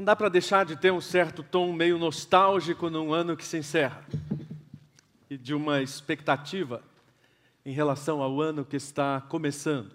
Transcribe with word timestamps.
Não 0.00 0.04
dá 0.06 0.16
para 0.16 0.30
deixar 0.30 0.64
de 0.64 0.76
ter 0.76 0.90
um 0.90 0.98
certo 0.98 1.42
tom 1.42 1.74
meio 1.74 1.98
nostálgico 1.98 2.88
num 2.88 3.12
ano 3.12 3.36
que 3.36 3.44
se 3.44 3.58
encerra 3.58 4.02
e 5.28 5.36
de 5.36 5.52
uma 5.52 5.82
expectativa 5.82 6.82
em 7.66 7.70
relação 7.70 8.22
ao 8.22 8.40
ano 8.40 8.64
que 8.64 8.76
está 8.76 9.20
começando. 9.20 9.90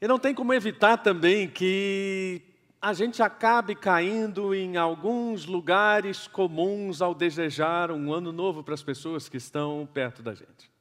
E 0.00 0.08
não 0.08 0.18
tem 0.18 0.34
como 0.34 0.54
evitar 0.54 0.96
também 0.96 1.46
que 1.46 2.40
a 2.80 2.94
gente 2.94 3.22
acabe 3.22 3.74
caindo 3.74 4.54
em 4.54 4.78
alguns 4.78 5.44
lugares 5.44 6.26
comuns 6.26 7.02
ao 7.02 7.14
desejar 7.14 7.90
um 7.90 8.10
ano 8.10 8.32
novo 8.32 8.64
para 8.64 8.72
as 8.72 8.82
pessoas 8.82 9.28
que 9.28 9.36
estão 9.36 9.86
perto 9.92 10.22
da 10.22 10.32
gente. 10.32 10.73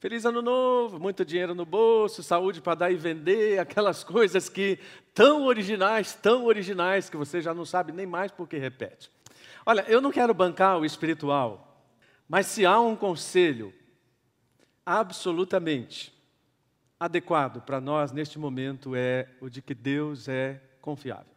Feliz 0.00 0.24
ano 0.24 0.40
novo, 0.40 0.98
muito 0.98 1.26
dinheiro 1.26 1.54
no 1.54 1.66
bolso, 1.66 2.22
saúde 2.22 2.62
para 2.62 2.74
dar 2.74 2.90
e 2.90 2.96
vender, 2.96 3.58
aquelas 3.58 4.02
coisas 4.02 4.48
que 4.48 4.78
tão 5.12 5.44
originais, 5.44 6.14
tão 6.14 6.46
originais 6.46 7.10
que 7.10 7.18
você 7.18 7.42
já 7.42 7.52
não 7.52 7.66
sabe 7.66 7.92
nem 7.92 8.06
mais 8.06 8.32
por 8.32 8.48
que 8.48 8.56
repete. 8.56 9.10
Olha, 9.66 9.84
eu 9.88 10.00
não 10.00 10.10
quero 10.10 10.32
bancar 10.32 10.78
o 10.78 10.86
espiritual, 10.86 11.84
mas 12.26 12.46
se 12.46 12.64
há 12.64 12.80
um 12.80 12.96
conselho 12.96 13.74
absolutamente 14.86 16.14
adequado 16.98 17.60
para 17.60 17.78
nós 17.78 18.10
neste 18.10 18.38
momento 18.38 18.94
é 18.96 19.28
o 19.38 19.50
de 19.50 19.60
que 19.60 19.74
Deus 19.74 20.28
é 20.28 20.62
confiável. 20.80 21.29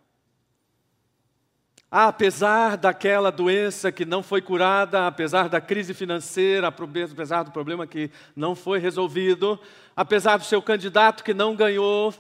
Apesar 1.96 2.76
daquela 2.76 3.32
doença 3.32 3.92
que 3.92 4.04
não 4.04 4.24
foi 4.24 4.42
curada, 4.42 5.06
apesar 5.06 5.48
da 5.48 5.62
crise 5.62 5.94
financeira, 5.94 6.68
apesar 6.68 7.44
do 7.44 7.52
problema 7.52 7.86
que 7.86 8.10
não 8.36 8.56
foi 8.56 8.80
resolvido, 8.80 9.60
apesar 9.96 10.38
do 10.38 10.44
seu 10.44 10.60
candidato 10.60 11.24
que 11.24 11.36
não 11.36 11.56
ganhou, 11.56 12.12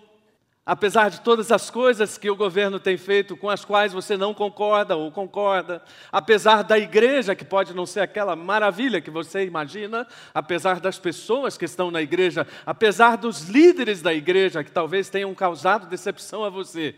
apesar 0.64 1.10
de 1.10 1.22
todas 1.22 1.52
as 1.52 1.72
coisas 1.72 2.20
que 2.20 2.30
o 2.30 2.36
governo 2.36 2.80
tem 2.80 2.98
feito 2.98 3.36
com 3.36 3.50
as 3.50 3.66
quais 3.66 3.92
você 3.92 4.16
não 4.16 4.32
concorda 4.32 4.96
ou 4.96 5.12
concorda, 5.12 5.82
apesar 6.12 6.62
da 6.62 6.78
igreja 6.78 7.34
que 7.34 7.44
pode 7.44 7.74
não 7.74 7.88
ser 7.88 8.02
aquela 8.02 8.36
maravilha 8.36 9.02
que 9.02 9.10
você 9.10 9.44
imagina, 9.44 10.06
apesar 10.36 10.80
das 10.80 11.00
pessoas 11.00 11.58
que 11.58 11.66
estão 11.66 11.90
na 11.90 12.00
igreja, 12.00 12.46
apesar 12.64 13.18
dos 13.18 13.50
líderes 13.50 14.04
da 14.04 14.14
igreja 14.14 14.64
que 14.64 14.72
talvez 14.72 15.10
tenham 15.10 15.34
causado 15.34 15.88
decepção 15.88 16.44
a 16.44 16.50
você, 16.52 16.94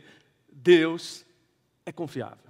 Deus 0.51 1.25
é 1.85 1.91
confiável. 1.93 2.44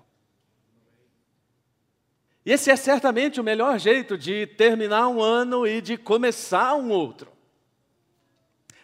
E 2.46 2.52
esse 2.52 2.70
é 2.70 2.76
certamente 2.76 3.42
o 3.42 3.44
melhor 3.44 3.80
jeito 3.80 4.18
de 4.18 4.46
terminar 4.46 5.08
um 5.08 5.20
ano 5.20 5.66
e 5.66 5.82
de 5.82 5.98
começar 5.98 6.76
um 6.76 6.92
outro. 6.92 7.32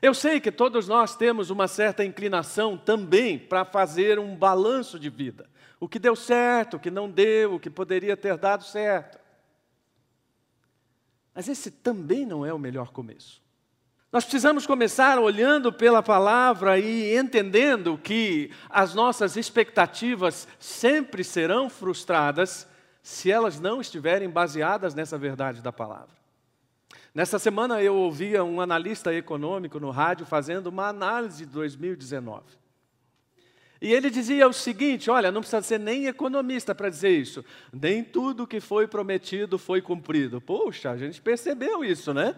Eu 0.02 0.16
sei 0.16 0.40
que 0.40 0.52
todos 0.52 0.88
nós 0.88 1.16
temos 1.16 1.52
uma 1.52 1.68
certa 1.68 2.04
inclinação 2.04 2.76
também 2.76 3.38
para 3.38 3.64
fazer 3.64 4.18
um 4.18 4.36
balanço 4.36 4.98
de 4.98 5.12
vida. 5.12 5.48
O 5.80 5.88
que 5.88 6.00
deu 6.00 6.16
certo, 6.16 6.78
o 6.78 6.80
que 6.80 6.90
não 6.90 7.08
deu, 7.08 7.54
o 7.54 7.60
que 7.60 7.70
poderia 7.70 8.18
ter 8.18 8.36
dado 8.36 8.64
certo. 8.64 9.20
Mas 11.36 11.48
esse 11.48 11.70
também 11.70 12.26
não 12.26 12.44
é 12.44 12.52
o 12.52 12.58
melhor 12.58 12.92
começo. 12.92 13.42
Nós 14.12 14.26
precisamos 14.26 14.66
começar 14.66 15.20
olhando 15.20 15.72
pela 15.72 16.02
palavra 16.02 16.80
e 16.80 17.16
entendendo 17.16 17.98
que 17.98 18.52
as 18.70 18.96
nossas 18.96 19.38
expectativas 19.38 20.48
sempre 20.60 21.24
serão 21.24 21.70
frustradas 21.70 22.68
se 23.02 23.32
elas 23.32 23.60
não 23.60 23.82
estiverem 23.82 24.30
baseadas 24.30 24.94
nessa 24.94 25.18
verdade 25.18 25.62
da 25.62 25.72
palavra. 25.72 26.22
Nessa 27.14 27.38
semana 27.38 27.82
eu 27.82 27.96
ouvia 27.96 28.44
um 28.44 28.62
analista 28.62 29.14
econômico 29.14 29.80
no 29.80 29.90
rádio 29.90 30.26
fazendo 30.26 30.68
uma 30.68 30.88
análise 30.88 31.46
de 31.46 31.52
2019. 31.52 32.44
E 33.82 33.92
ele 33.92 34.10
dizia 34.10 34.48
o 34.48 34.54
seguinte: 34.54 35.10
olha, 35.10 35.32
não 35.32 35.42
precisa 35.42 35.62
ser 35.62 35.80
nem 35.80 36.06
economista 36.06 36.76
para 36.76 36.90
dizer 36.90 37.10
isso. 37.10 37.44
Nem 37.74 38.04
tudo 38.04 38.46
que 38.46 38.60
foi 38.62 38.88
prometido 38.88 39.58
foi 39.58 39.82
cumprido. 39.82 40.40
Poxa, 40.40 40.92
a 40.92 40.98
gente 40.98 41.20
percebeu 41.20 41.84
isso, 41.84 42.14
né? 42.14 42.36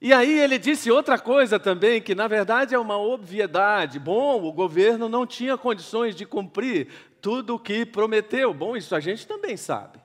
E 0.00 0.14
aí 0.14 0.38
ele 0.38 0.58
disse 0.58 0.90
outra 0.90 1.18
coisa 1.18 1.60
também, 1.60 2.00
que 2.00 2.14
na 2.14 2.26
verdade 2.26 2.74
é 2.74 2.78
uma 2.78 2.96
obviedade. 2.96 3.98
Bom, 3.98 4.42
o 4.42 4.52
governo 4.52 5.08
não 5.08 5.26
tinha 5.26 5.58
condições 5.58 6.16
de 6.16 6.24
cumprir 6.24 6.88
tudo 7.20 7.56
o 7.56 7.58
que 7.58 7.84
prometeu. 7.84 8.54
Bom, 8.54 8.76
isso 8.76 8.94
a 8.94 9.00
gente 9.00 9.26
também 9.26 9.58
sabe. 9.58 10.00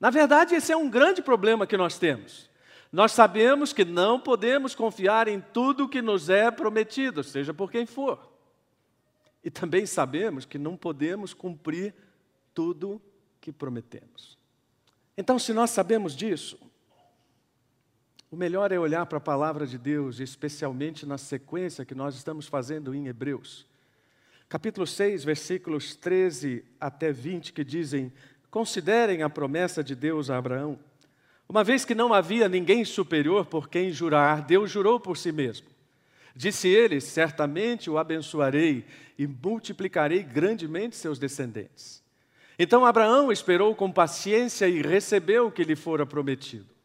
Na 0.00 0.10
verdade, 0.10 0.56
esse 0.56 0.72
é 0.72 0.76
um 0.76 0.90
grande 0.90 1.22
problema 1.22 1.66
que 1.66 1.76
nós 1.76 1.98
temos. 1.98 2.50
Nós 2.92 3.12
sabemos 3.12 3.72
que 3.72 3.84
não 3.84 4.18
podemos 4.18 4.74
confiar 4.74 5.28
em 5.28 5.40
tudo 5.40 5.84
o 5.84 5.88
que 5.88 6.02
nos 6.02 6.28
é 6.28 6.50
prometido, 6.50 7.22
seja 7.22 7.54
por 7.54 7.70
quem 7.70 7.86
for. 7.86 8.32
E 9.42 9.50
também 9.50 9.86
sabemos 9.86 10.44
que 10.44 10.58
não 10.58 10.76
podemos 10.76 11.32
cumprir 11.32 11.94
tudo 12.52 13.00
que 13.40 13.52
prometemos. 13.52 14.36
Então, 15.16 15.38
se 15.38 15.52
nós 15.52 15.70
sabemos 15.70 16.16
disso, 16.16 16.58
o 18.30 18.36
melhor 18.36 18.72
é 18.72 18.78
olhar 18.78 19.06
para 19.06 19.18
a 19.18 19.20
palavra 19.20 19.66
de 19.66 19.78
Deus, 19.78 20.20
especialmente 20.20 21.06
na 21.06 21.18
sequência 21.18 21.84
que 21.84 21.94
nós 21.94 22.14
estamos 22.14 22.46
fazendo 22.46 22.94
em 22.94 23.06
Hebreus 23.06 23.66
capítulo 24.48 24.86
6, 24.86 25.24
versículos 25.24 25.94
13 25.96 26.64
até 26.80 27.12
20, 27.12 27.52
que 27.52 27.64
dizem: 27.64 28.12
Considerem 28.50 29.22
a 29.22 29.30
promessa 29.30 29.82
de 29.82 29.94
Deus 29.94 30.30
a 30.30 30.36
Abraão. 30.36 30.78
Uma 31.48 31.62
vez 31.62 31.84
que 31.84 31.94
não 31.94 32.12
havia 32.12 32.48
ninguém 32.48 32.84
superior 32.84 33.46
por 33.46 33.68
quem 33.68 33.90
jurar, 33.90 34.42
Deus 34.42 34.70
jurou 34.70 34.98
por 34.98 35.16
si 35.16 35.32
mesmo. 35.32 35.66
Disse 36.34 36.68
ele: 36.68 37.00
Certamente 37.00 37.90
o 37.90 37.98
abençoarei 37.98 38.84
e 39.18 39.26
multiplicarei 39.26 40.22
grandemente 40.22 40.96
seus 40.96 41.18
descendentes. 41.18 42.02
Então 42.58 42.86
Abraão 42.86 43.30
esperou 43.30 43.74
com 43.74 43.92
paciência 43.92 44.66
e 44.66 44.80
recebeu 44.80 45.48
o 45.48 45.52
que 45.52 45.62
lhe 45.62 45.76
fora 45.76 46.06
prometido. 46.06 46.75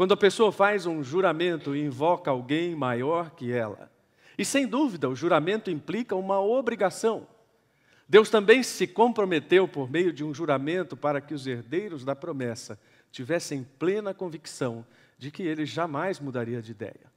Quando 0.00 0.14
a 0.14 0.16
pessoa 0.16 0.50
faz 0.50 0.86
um 0.86 1.04
juramento 1.04 1.76
e 1.76 1.84
invoca 1.84 2.30
alguém 2.30 2.74
maior 2.74 3.32
que 3.32 3.52
ela, 3.52 3.92
e 4.38 4.46
sem 4.46 4.66
dúvida, 4.66 5.10
o 5.10 5.14
juramento 5.14 5.70
implica 5.70 6.16
uma 6.16 6.40
obrigação. 6.40 7.26
Deus 8.08 8.30
também 8.30 8.62
se 8.62 8.86
comprometeu 8.86 9.68
por 9.68 9.90
meio 9.90 10.10
de 10.10 10.24
um 10.24 10.32
juramento 10.32 10.96
para 10.96 11.20
que 11.20 11.34
os 11.34 11.46
herdeiros 11.46 12.02
da 12.02 12.16
promessa 12.16 12.80
tivessem 13.12 13.62
plena 13.78 14.14
convicção 14.14 14.86
de 15.18 15.30
que 15.30 15.42
ele 15.42 15.66
jamais 15.66 16.18
mudaria 16.18 16.62
de 16.62 16.70
ideia. 16.70 17.12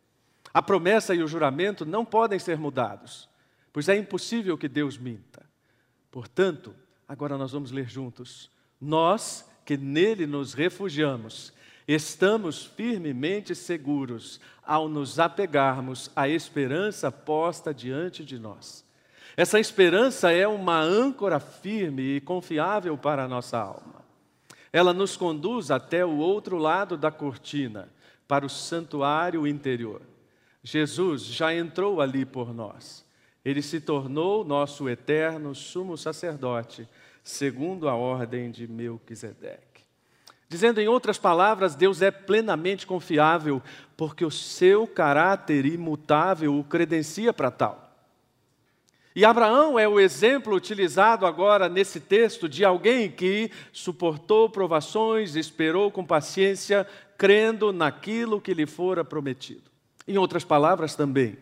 A 0.53 0.61
promessa 0.61 1.15
e 1.15 1.23
o 1.23 1.27
juramento 1.27 1.85
não 1.85 2.03
podem 2.03 2.37
ser 2.37 2.57
mudados, 2.57 3.29
pois 3.71 3.87
é 3.87 3.95
impossível 3.95 4.57
que 4.57 4.67
Deus 4.67 4.97
minta. 4.97 5.45
Portanto, 6.11 6.75
agora 7.07 7.37
nós 7.37 7.53
vamos 7.53 7.71
ler 7.71 7.87
juntos. 7.87 8.51
Nós 8.81 9.49
que 9.63 9.77
nele 9.77 10.27
nos 10.27 10.53
refugiamos 10.53 11.53
Estamos 11.87 12.65
firmemente 12.65 13.53
seguros 13.53 14.39
ao 14.65 14.87
nos 14.87 15.19
apegarmos 15.19 16.09
à 16.15 16.27
esperança 16.27 17.11
posta 17.11 17.73
diante 17.73 18.23
de 18.23 18.39
nós. 18.39 18.85
Essa 19.35 19.59
esperança 19.59 20.31
é 20.31 20.47
uma 20.47 20.79
âncora 20.79 21.39
firme 21.39 22.17
e 22.17 22.21
confiável 22.21 22.97
para 22.97 23.23
a 23.23 23.27
nossa 23.27 23.57
alma. 23.57 24.03
Ela 24.71 24.93
nos 24.93 25.17
conduz 25.17 25.71
até 25.71 26.05
o 26.05 26.17
outro 26.17 26.57
lado 26.57 26.97
da 26.97 27.11
cortina, 27.11 27.89
para 28.27 28.45
o 28.45 28.49
santuário 28.49 29.45
interior. 29.45 30.01
Jesus 30.63 31.25
já 31.25 31.53
entrou 31.53 31.99
ali 31.99 32.25
por 32.25 32.53
nós. 32.53 33.05
Ele 33.43 33.61
se 33.61 33.81
tornou 33.81 34.45
nosso 34.45 34.87
eterno 34.87 35.53
sumo 35.53 35.97
sacerdote, 35.97 36.87
segundo 37.23 37.89
a 37.89 37.95
ordem 37.95 38.49
de 38.49 38.67
Melquisedeque. 38.67 39.72
Dizendo 40.53 40.79
em 40.79 40.87
outras 40.87 41.17
palavras, 41.17 41.73
Deus 41.73 42.03
é 42.03 42.11
plenamente 42.11 42.85
confiável, 42.85 43.59
porque 43.97 44.23
o 44.23 44.29
seu 44.29 44.85
caráter 44.85 45.65
imutável 45.65 46.59
o 46.59 46.63
credencia 46.63 47.33
para 47.33 47.49
tal. 47.49 47.91
E 49.15 49.25
Abraão 49.25 49.79
é 49.79 49.87
o 49.87 49.99
exemplo 49.99 50.55
utilizado 50.55 51.25
agora 51.25 51.67
nesse 51.67 51.99
texto 51.99 52.47
de 52.47 52.63
alguém 52.63 53.09
que 53.09 53.49
suportou 53.71 54.47
provações, 54.47 55.35
esperou 55.35 55.89
com 55.89 56.05
paciência, 56.05 56.85
crendo 57.17 57.73
naquilo 57.73 58.39
que 58.39 58.53
lhe 58.53 58.67
fora 58.67 59.03
prometido. 59.03 59.71
Em 60.07 60.19
outras 60.19 60.43
palavras 60.43 60.93
também, 60.93 61.35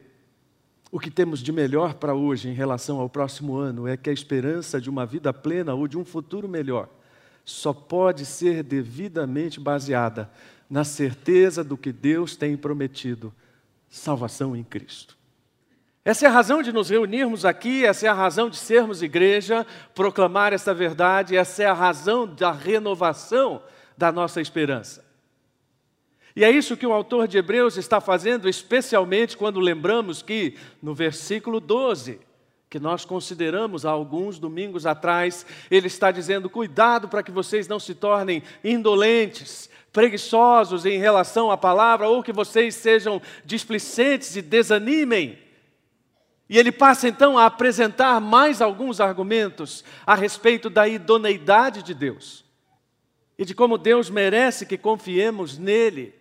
o 0.90 1.02
que 1.02 1.12
temos 1.12 1.42
de 1.42 1.52
melhor 1.52 1.96
para 1.96 2.16
hoje 2.16 2.48
em 2.48 2.54
relação 2.54 2.98
ao 2.98 3.10
próximo 3.10 3.58
ano 3.58 3.90
é 3.90 3.98
que 3.98 4.10
a 4.10 4.14
esperança 4.14 4.80
de 4.80 4.90
uma 4.90 5.06
vida 5.06 5.34
plena 5.34 5.74
ou 5.74 5.86
de 5.86 5.98
um 5.98 6.06
futuro 6.06 6.48
melhor 6.48 6.88
só 7.44 7.74
pode 7.74 8.26
ser 8.26 8.64
devidamente 8.64 9.60
baseada 9.60 10.30
na 10.70 10.84
certeza 10.84 11.64
do 11.64 11.76
que 11.76 11.92
Deus 11.92 12.36
tem 12.36 12.56
prometido 12.56 13.34
salvação 13.90 14.56
em 14.56 14.64
Cristo. 14.64 15.18
Essa 16.04 16.26
é 16.26 16.30
a 16.30 16.32
razão 16.32 16.64
de 16.64 16.72
nos 16.72 16.90
reunirmos 16.90 17.46
aqui, 17.46 17.86
essa 17.86 18.08
é 18.08 18.10
a 18.10 18.14
razão 18.14 18.50
de 18.50 18.58
sermos 18.58 19.04
igreja, 19.04 19.68
proclamar 19.94 20.52
essa 20.52 20.74
verdade, 20.74 21.36
essa 21.36 21.62
é 21.62 21.66
a 21.68 21.74
razão 21.74 22.26
da 22.26 22.52
renovação 22.52 23.62
da 23.96 24.12
nossa 24.12 24.42
esperança. 24.42 25.06
E 26.36 26.44
é 26.44 26.50
isso 26.50 26.78
que 26.78 26.88
o 26.88 26.94
autor 26.94 27.28
de 27.28 27.38
Hebreus 27.38 27.78
está 27.78 28.00
fazendo, 28.00 28.48
especialmente 28.48 29.38
quando 29.38 29.60
lembramos 29.60 30.22
que, 30.22 30.56
no 30.82 30.96
versículo 30.96 31.60
12, 31.60 32.20
que 32.72 32.80
nós 32.80 33.04
consideramos 33.04 33.86
há 33.86 33.92
alguns 33.92 34.40
domingos 34.40 34.86
atrás, 34.86 35.46
ele 35.70 35.88
está 35.88 36.10
dizendo: 36.10 36.50
cuidado 36.50 37.10
para 37.10 37.22
que 37.22 37.30
vocês 37.30 37.68
não 37.68 37.82
se 37.82 37.94
tornem 37.94 38.42
indolentes, 38.64 39.70
preguiçosos 39.92 40.86
em 40.86 40.98
relação 40.98 41.52
à 41.52 41.58
palavra, 41.58 42.08
ou 42.08 42.24
que 42.24 42.32
vocês 42.32 42.74
sejam 42.76 43.22
displicentes 43.44 44.38
e 44.38 44.42
desanimem. 44.42 45.38
E 46.50 46.58
ele 46.58 46.72
passa 46.72 47.10
então 47.10 47.38
a 47.38 47.46
apresentar 47.46 48.22
mais 48.22 48.62
alguns 48.62 49.02
argumentos 49.02 49.84
a 50.06 50.16
respeito 50.16 50.70
da 50.70 50.88
idoneidade 50.88 51.84
de 51.84 51.94
Deus 51.94 52.46
e 53.38 53.44
de 53.44 53.54
como 53.54 53.78
Deus 53.78 54.10
merece 54.10 54.66
que 54.66 54.78
confiemos 54.78 55.58
nele. 55.58 56.16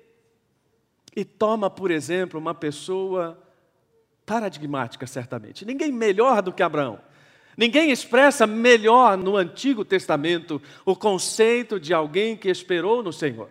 E 1.15 1.25
toma, 1.25 1.71
por 1.71 1.93
exemplo, 1.93 2.41
uma 2.41 2.55
pessoa 2.55 3.41
paradigmática, 4.31 5.09
certamente. 5.09 5.67
Ninguém 5.67 5.91
melhor 5.91 6.41
do 6.41 6.53
que 6.53 6.63
Abraão. 6.63 7.01
Ninguém 7.57 7.91
expressa 7.91 8.47
melhor 8.47 9.19
no 9.19 9.37
Antigo 9.37 9.85
Testamento 9.85 10.63
o 10.87 10.95
conceito 10.95 11.81
de 11.81 11.93
alguém 11.93 12.37
que 12.37 12.49
esperou 12.49 13.03
no 13.03 13.13
Senhor. 13.13 13.51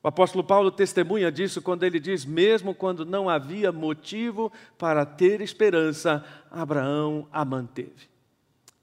O 0.00 0.06
apóstolo 0.06 0.44
Paulo 0.44 0.70
testemunha 0.70 1.32
disso 1.32 1.60
quando 1.60 1.82
ele 1.82 1.98
diz: 1.98 2.24
mesmo 2.24 2.72
quando 2.72 3.04
não 3.04 3.28
havia 3.28 3.72
motivo 3.72 4.52
para 4.78 5.04
ter 5.04 5.40
esperança, 5.40 6.24
Abraão 6.52 7.26
a 7.32 7.44
manteve. 7.44 8.08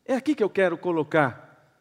É 0.05 0.15
aqui 0.15 0.35
que 0.35 0.43
eu 0.43 0.49
quero 0.49 0.77
colocar 0.77 1.73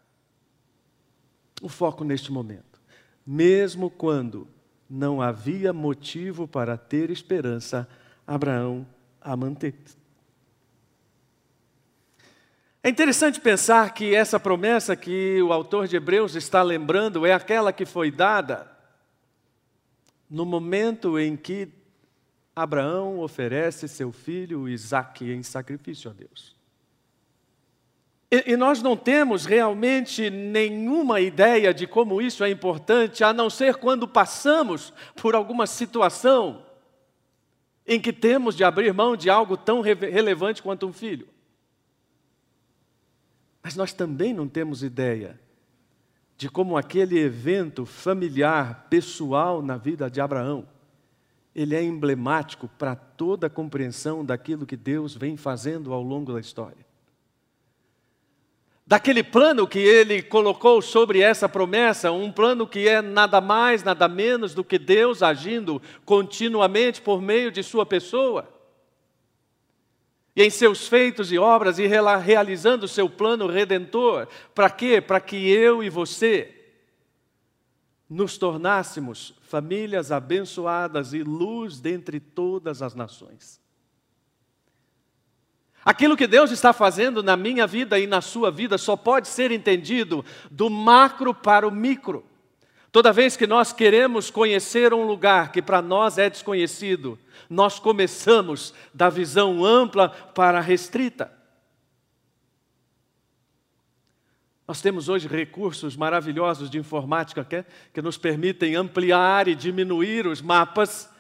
o 1.60 1.68
foco 1.68 2.04
neste 2.04 2.30
momento. 2.30 2.80
Mesmo 3.26 3.90
quando 3.90 4.46
não 4.88 5.20
havia 5.20 5.72
motivo 5.72 6.46
para 6.46 6.76
ter 6.76 7.10
esperança, 7.10 7.88
Abraão 8.24 8.86
a 9.24 9.36
manter. 9.36 9.74
É 12.82 12.88
interessante 12.88 13.40
pensar 13.40 13.94
que 13.94 14.12
essa 14.12 14.40
promessa 14.40 14.96
que 14.96 15.40
o 15.40 15.52
autor 15.52 15.86
de 15.86 15.94
Hebreus 15.94 16.34
está 16.34 16.62
lembrando 16.62 17.24
é 17.24 17.32
aquela 17.32 17.72
que 17.72 17.86
foi 17.86 18.10
dada 18.10 18.69
no 20.28 20.44
momento 20.44 21.19
em 21.19 21.36
que 21.36 21.69
Abraão 22.56 23.20
oferece 23.20 23.86
seu 23.86 24.10
filho 24.10 24.69
Isaque 24.69 25.30
em 25.30 25.42
sacrifício 25.42 26.10
a 26.10 26.14
Deus. 26.14 26.56
E, 28.30 28.52
e, 28.52 28.56
nós 28.56 28.82
não 28.82 28.96
temos 28.96 29.44
realmente 29.44 30.30
nenhuma 30.30 31.20
ideia 31.20 31.72
de 31.72 31.86
como 31.86 32.20
isso 32.20 32.42
é 32.42 32.50
importante, 32.50 33.22
a 33.22 33.32
não 33.32 33.50
ser 33.50 33.76
quando 33.76 34.08
passamos 34.08 34.92
por 35.14 35.34
alguma 35.34 35.66
situação 35.66 36.64
em 37.87 38.00
que 38.00 38.12
temos 38.12 38.56
de 38.56 38.64
abrir 38.64 38.93
mão 38.93 39.17
de 39.17 39.29
algo 39.29 39.56
tão 39.56 39.81
relevante 39.81 40.62
quanto 40.62 40.87
um 40.87 40.93
filho. 40.93 41.29
Mas 43.62 43.76
nós 43.76 43.93
também 43.93 44.32
não 44.32 44.49
temos 44.49 44.82
ideia 44.82 45.40
de 46.37 46.49
como 46.49 46.76
aquele 46.76 47.19
evento 47.19 47.87
familiar, 47.87 48.87
pessoal 48.90 49.62
na 49.62 49.76
vida 49.76 50.11
de 50.11 50.20
Abraão, 50.20 50.67
ele 51.55 51.76
é 51.76 51.82
emblemático 51.82 52.67
para 52.67 52.96
toda 52.96 53.46
a 53.46 53.50
compreensão 53.50 54.25
daquilo 54.25 54.67
que 54.67 54.76
Deus 54.76 55.14
vem 55.14 55.37
fazendo 55.37 55.93
ao 55.93 56.02
longo 56.02 56.32
da 56.32 56.40
história 56.40 56.91
daquele 58.87 59.23
plano 59.23 59.67
que 59.67 59.79
ele 59.79 60.23
colocou 60.23 60.82
sobre 60.82 61.20
essa 61.20 61.49
promessa, 61.49 62.11
um 62.11 62.31
plano 62.31 62.67
que 62.67 62.88
é 62.88 63.00
nada 63.00 63.40
mais, 63.40 63.82
nada 63.82 64.08
menos 64.08 64.55
do 64.55 64.64
que 64.64 64.79
Deus 64.79 65.23
agindo 65.23 65.81
continuamente 66.05 67.00
por 67.00 67.23
meio 67.23 67.50
de 67.50 67.62
sua 67.62 67.87
pessoa. 67.87 68.49
E 70.34 70.43
em 70.43 70.50
seus 70.50 70.88
feitos 70.88 71.31
e 71.31 71.38
obras 71.38 71.79
e 71.79 71.87
realizando 71.87 72.84
o 72.84 72.88
seu 72.88 73.08
plano 73.08 73.46
redentor, 73.46 74.26
para 74.55 74.70
quê? 74.70 75.00
Para 75.00 75.20
que 75.20 75.50
eu 75.50 75.82
e 75.82 75.90
você 75.90 76.58
nos 78.08 78.37
tornássemos 78.37 79.34
famílias 79.43 80.11
abençoadas 80.11 81.14
e 81.14 81.23
luz 81.23 81.81
dentre 81.81 82.19
todas 82.19 82.82
as 82.82 82.94
nações. 82.94 83.61
Aquilo 85.84 86.17
que 86.17 86.29
Deus 86.29 86.50
está 86.52 86.73
fazendo 86.73 87.23
na 87.23 87.37
minha 87.37 87.67
vida 87.67 87.99
e 87.99 88.06
na 88.06 88.20
sua 88.20 88.50
vida 88.50 88.79
só 88.79 88.96
pode 88.96 89.26
ser 89.26 89.50
entendido 89.50 90.25
do 90.50 90.70
macro 90.70 91.34
para 91.34 91.67
o 91.67 91.70
micro. 91.73 92.25
Toda 92.93 93.12
vez 93.12 93.37
que 93.37 93.46
nós 93.46 93.73
queremos 93.73 94.31
conhecer 94.31 94.94
um 94.94 95.05
lugar 95.05 95.50
que 95.50 95.62
para 95.62 95.82
nós 95.82 96.19
é 96.19 96.31
desconhecido, 96.31 97.19
nós 97.49 97.79
começamos 97.79 98.73
da 98.94 99.08
visão 99.08 99.64
ampla 99.64 100.11
para 100.11 100.58
a 100.58 100.61
restrita. 100.61 101.32
Nós 104.69 104.81
temos 104.81 105.08
hoje 105.08 105.26
recursos 105.26 105.96
maravilhosos 105.96 106.70
de 106.70 106.79
informática 106.79 107.44
que, 107.44 107.64
que 107.93 108.00
nos 108.00 108.17
permitem 108.17 108.76
ampliar 108.76 109.49
e 109.49 109.55
diminuir 109.55 110.26
os 110.26 110.40
mapas 110.40 111.11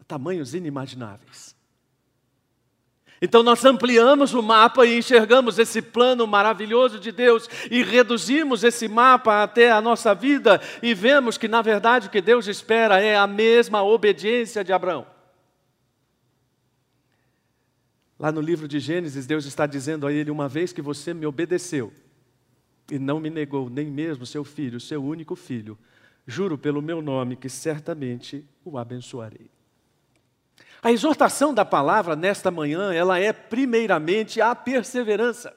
a 0.00 0.04
tamanhos 0.04 0.54
inimagináveis. 0.54 1.57
Então 3.20 3.42
nós 3.42 3.64
ampliamos 3.64 4.32
o 4.32 4.42
mapa 4.42 4.86
e 4.86 4.98
enxergamos 4.98 5.58
esse 5.58 5.82
plano 5.82 6.26
maravilhoso 6.26 7.00
de 7.00 7.10
Deus 7.10 7.48
e 7.70 7.82
reduzimos 7.82 8.62
esse 8.62 8.86
mapa 8.86 9.42
até 9.42 9.72
a 9.72 9.80
nossa 9.80 10.14
vida 10.14 10.60
e 10.82 10.94
vemos 10.94 11.36
que 11.36 11.48
na 11.48 11.60
verdade 11.60 12.06
o 12.06 12.10
que 12.10 12.20
Deus 12.20 12.46
espera 12.46 13.00
é 13.00 13.16
a 13.16 13.26
mesma 13.26 13.82
obediência 13.82 14.62
de 14.62 14.72
Abraão. 14.72 15.06
Lá 18.18 18.32
no 18.32 18.40
livro 18.40 18.66
de 18.66 18.80
Gênesis, 18.80 19.26
Deus 19.26 19.44
está 19.46 19.64
dizendo 19.64 20.06
a 20.06 20.12
ele: 20.12 20.30
Uma 20.30 20.48
vez 20.48 20.72
que 20.72 20.82
você 20.82 21.14
me 21.14 21.24
obedeceu 21.24 21.92
e 22.90 22.98
não 22.98 23.20
me 23.20 23.30
negou 23.30 23.68
nem 23.68 23.86
mesmo 23.86 24.26
seu 24.26 24.44
filho, 24.44 24.80
seu 24.80 25.04
único 25.04 25.36
filho, 25.36 25.78
juro 26.26 26.58
pelo 26.58 26.82
meu 26.82 27.00
nome 27.00 27.36
que 27.36 27.48
certamente 27.48 28.44
o 28.64 28.76
abençoarei. 28.78 29.50
A 30.82 30.92
exortação 30.92 31.52
da 31.52 31.64
palavra 31.64 32.14
nesta 32.14 32.50
manhã, 32.50 32.92
ela 32.92 33.18
é 33.18 33.32
primeiramente 33.32 34.40
a 34.40 34.54
perseverança. 34.54 35.54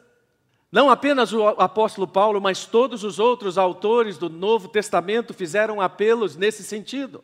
Não 0.72 0.90
apenas 0.90 1.34
o 1.34 1.46
apóstolo 1.48 2.08
Paulo, 2.08 2.40
mas 2.40 2.66
todos 2.66 3.04
os 3.04 3.20
outros 3.20 3.58
autores 3.58 4.18
do 4.18 4.30
Novo 4.30 4.70
Testamento 4.70 5.34
fizeram 5.34 5.82
apelos 5.82 6.36
nesse 6.36 6.64
sentido. 6.64 7.24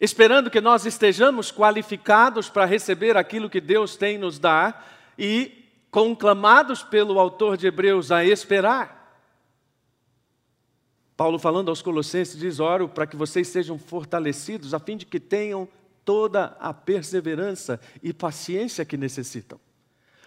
Esperando 0.00 0.50
que 0.50 0.60
nós 0.60 0.84
estejamos 0.86 1.52
qualificados 1.52 2.48
para 2.48 2.64
receber 2.64 3.16
aquilo 3.16 3.50
que 3.50 3.60
Deus 3.60 3.96
tem 3.96 4.18
nos 4.18 4.38
dar 4.38 4.88
e 5.16 5.66
conclamados 5.90 6.82
pelo 6.82 7.18
autor 7.18 7.56
de 7.56 7.66
Hebreus 7.66 8.10
a 8.10 8.24
esperar. 8.24 8.99
Paulo, 11.20 11.38
falando 11.38 11.68
aos 11.68 11.82
Colossenses, 11.82 12.40
diz: 12.40 12.60
Oro 12.60 12.88
para 12.88 13.06
que 13.06 13.14
vocês 13.14 13.46
sejam 13.46 13.78
fortalecidos, 13.78 14.72
a 14.72 14.78
fim 14.78 14.96
de 14.96 15.04
que 15.04 15.20
tenham 15.20 15.68
toda 16.02 16.56
a 16.58 16.72
perseverança 16.72 17.78
e 18.02 18.10
paciência 18.10 18.86
que 18.86 18.96
necessitam. 18.96 19.60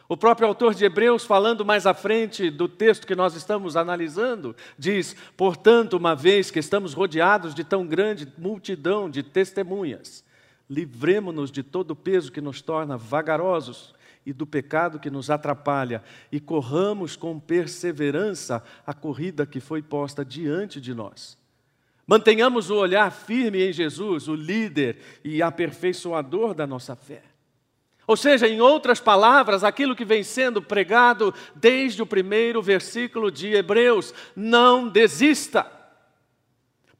O 0.07 0.15
próprio 0.15 0.47
autor 0.47 0.75
de 0.75 0.85
Hebreus, 0.85 1.25
falando 1.25 1.65
mais 1.65 1.87
à 1.87 1.95
frente 1.95 2.51
do 2.51 2.67
texto 2.67 3.07
que 3.07 3.15
nós 3.15 3.33
estamos 3.33 3.75
analisando, 3.75 4.55
diz: 4.77 5.15
Portanto, 5.35 5.97
uma 5.97 6.15
vez 6.15 6.51
que 6.51 6.59
estamos 6.59 6.93
rodeados 6.93 7.55
de 7.55 7.63
tão 7.63 7.87
grande 7.87 8.31
multidão 8.37 9.09
de 9.09 9.23
testemunhas, 9.23 10.23
livremos-nos 10.69 11.51
de 11.51 11.63
todo 11.63 11.89
o 11.89 11.95
peso 11.95 12.31
que 12.31 12.39
nos 12.39 12.61
torna 12.61 12.97
vagarosos 12.97 13.95
e 14.25 14.33
do 14.33 14.45
pecado 14.45 14.99
que 14.99 15.09
nos 15.09 15.29
atrapalha, 15.29 16.03
e 16.31 16.39
corramos 16.39 17.15
com 17.15 17.39
perseverança 17.39 18.63
a 18.85 18.93
corrida 18.93 19.45
que 19.45 19.59
foi 19.59 19.81
posta 19.81 20.23
diante 20.23 20.79
de 20.79 20.93
nós. 20.93 21.37
Mantenhamos 22.05 22.69
o 22.69 22.75
olhar 22.75 23.11
firme 23.11 23.67
em 23.67 23.71
Jesus, 23.71 24.27
o 24.27 24.35
líder 24.35 24.97
e 25.23 25.41
aperfeiçoador 25.41 26.53
da 26.53 26.67
nossa 26.67 26.95
fé. 26.95 27.23
Ou 28.05 28.17
seja, 28.17 28.47
em 28.47 28.59
outras 28.59 28.99
palavras, 28.99 29.63
aquilo 29.63 29.95
que 29.95 30.03
vem 30.03 30.23
sendo 30.23 30.61
pregado 30.61 31.33
desde 31.55 32.01
o 32.01 32.05
primeiro 32.05 32.61
versículo 32.61 33.31
de 33.31 33.53
Hebreus: 33.53 34.13
não 34.35 34.89
desista. 34.89 35.65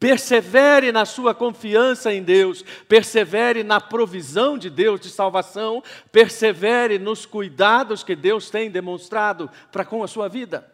Persevere 0.04 0.92
na 0.92 1.06
sua 1.06 1.34
confiança 1.34 2.14
em 2.14 2.22
Deus, 2.22 2.62
persevere 2.90 3.64
na 3.64 3.80
provisão 3.80 4.58
de 4.58 4.70
Deus 4.70 5.00
de 5.00 5.08
salvação, 5.08 5.82
persevere 6.12 7.00
nos 7.00 7.26
cuidados 7.26 8.04
que 8.04 8.14
Deus 8.14 8.50
tem 8.50 8.70
demonstrado 8.70 9.50
para 9.72 9.86
com 9.86 10.04
a 10.04 10.08
sua 10.10 10.28
vida. 10.28 10.70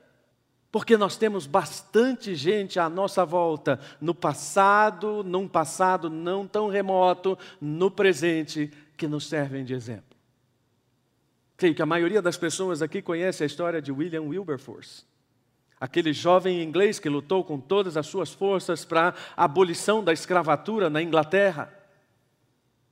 Porque 0.71 0.97
nós 0.97 1.15
temos 1.15 1.45
bastante 1.45 2.33
gente 2.33 2.79
à 2.79 2.89
nossa 2.89 3.23
volta, 3.23 3.79
no 4.01 4.15
passado, 4.15 5.23
num 5.23 5.47
passado 5.47 6.09
não 6.09 6.47
tão 6.47 6.67
remoto, 6.67 7.37
no 7.61 7.91
presente, 7.91 8.71
que 8.97 9.07
nos 9.07 9.27
servem 9.27 9.63
de 9.63 9.75
exemplo. 9.75 10.17
Creio 11.55 11.75
que 11.75 11.83
a 11.83 11.85
maioria 11.85 12.19
das 12.19 12.35
pessoas 12.35 12.81
aqui 12.81 12.99
conhece 12.99 13.43
a 13.43 13.45
história 13.45 13.79
de 13.79 13.91
William 13.91 14.23
Wilberforce 14.23 15.07
aquele 15.79 16.11
jovem 16.11 16.61
inglês 16.61 16.99
que 16.99 17.07
lutou 17.07 17.43
com 17.43 17.59
todas 17.59 17.95
as 17.95 18.05
suas 18.05 18.33
forças 18.33 18.83
para 18.83 19.13
a 19.35 19.45
abolição 19.45 20.03
da 20.03 20.11
escravatura 20.11 20.89
na 20.89 21.01
Inglaterra. 21.01 21.73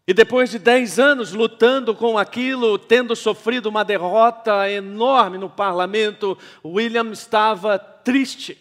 E 0.08 0.14
depois 0.14 0.50
de 0.50 0.58
dez 0.58 0.98
anos 0.98 1.34
lutando 1.34 1.94
com 1.94 2.18
aquilo, 2.18 2.80
tendo 2.80 3.14
sofrido 3.14 3.68
uma 3.68 3.84
derrota 3.84 4.70
enorme 4.72 5.38
no 5.38 5.50
parlamento, 5.50 6.38
William 6.64 7.12
estava 7.12 7.78
triste. 7.78 8.58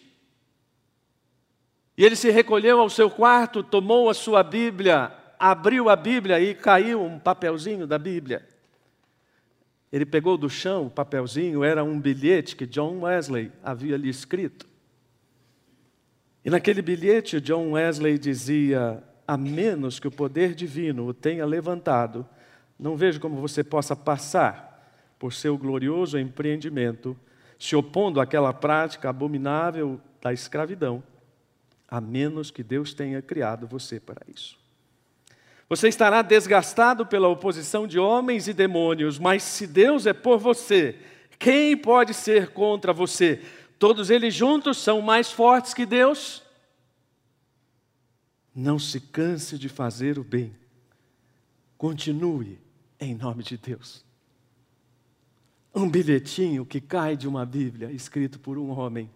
E 1.97 2.03
ele 2.03 2.17
se 2.17 2.29
recolheu 2.29 2.81
ao 2.81 2.89
seu 2.89 3.09
quarto, 3.09 3.63
tomou 3.63 4.09
a 4.09 4.13
sua 4.13 4.43
Bíblia, 4.43 5.11
abriu 5.39 5.89
a 5.89 5.95
Bíblia 5.95 6.37
e 6.39 6.53
caiu 6.53 7.01
um 7.01 7.17
papelzinho 7.17 7.87
da 7.87 7.97
Bíblia. 7.97 8.45
Ele 9.91 10.05
pegou 10.05 10.37
do 10.37 10.49
chão 10.49 10.87
o 10.87 10.89
papelzinho, 10.89 11.63
era 11.63 11.83
um 11.83 11.99
bilhete 11.99 12.55
que 12.55 12.65
John 12.65 13.01
Wesley 13.01 13.51
havia 13.63 13.95
lhe 13.95 14.09
escrito. 14.09 14.67
E 16.43 16.49
naquele 16.49 16.81
bilhete, 16.81 17.39
John 17.39 17.71
Wesley 17.71 18.17
dizia: 18.17 19.03
a 19.27 19.37
menos 19.37 19.99
que 19.99 20.07
o 20.07 20.11
poder 20.11 20.55
divino 20.55 21.07
o 21.07 21.13
tenha 21.13 21.45
levantado, 21.45 22.25
não 22.79 22.95
vejo 22.95 23.19
como 23.19 23.41
você 23.41 23.63
possa 23.63 23.95
passar 23.95 24.67
por 25.19 25.33
seu 25.33 25.57
glorioso 25.57 26.17
empreendimento, 26.17 27.17
se 27.59 27.75
opondo 27.75 28.21
àquela 28.21 28.53
prática 28.53 29.09
abominável 29.09 29.99
da 30.21 30.31
escravidão, 30.31 31.03
a 31.87 31.99
menos 31.99 32.51
que 32.51 32.63
Deus 32.63 32.93
tenha 32.93 33.21
criado 33.21 33.65
você 33.65 33.99
para 33.99 34.21
isso. 34.27 34.57
Você 35.69 35.89
estará 35.89 36.21
desgastado 36.21 37.05
pela 37.05 37.27
oposição 37.27 37.85
de 37.85 37.99
homens 37.99 38.47
e 38.47 38.53
demônios, 38.53 39.19
mas 39.19 39.43
se 39.43 39.67
Deus 39.67 40.05
é 40.05 40.13
por 40.13 40.37
você, 40.37 40.97
quem 41.37 41.75
pode 41.75 42.13
ser 42.13 42.49
contra 42.49 42.93
você? 42.93 43.41
Todos 43.77 44.09
eles 44.09 44.33
juntos 44.33 44.77
são 44.77 45.01
mais 45.01 45.31
fortes 45.31 45.73
que 45.73 45.85
Deus? 45.85 46.41
Não 48.55 48.79
se 48.79 48.99
canse 48.99 49.57
de 49.57 49.69
fazer 49.69 50.17
o 50.17 50.23
bem. 50.23 50.55
Continue 51.77 52.57
em 52.99 53.13
nome 53.13 53.43
de 53.43 53.57
Deus. 53.57 54.03
Um 55.75 55.87
bilhetinho 55.87 56.65
que 56.65 56.81
cai 56.81 57.15
de 57.15 57.27
uma 57.27 57.45
Bíblia, 57.45 57.91
escrito 57.91 58.39
por 58.39 58.57
um 58.57 58.71
homem, 58.71 59.11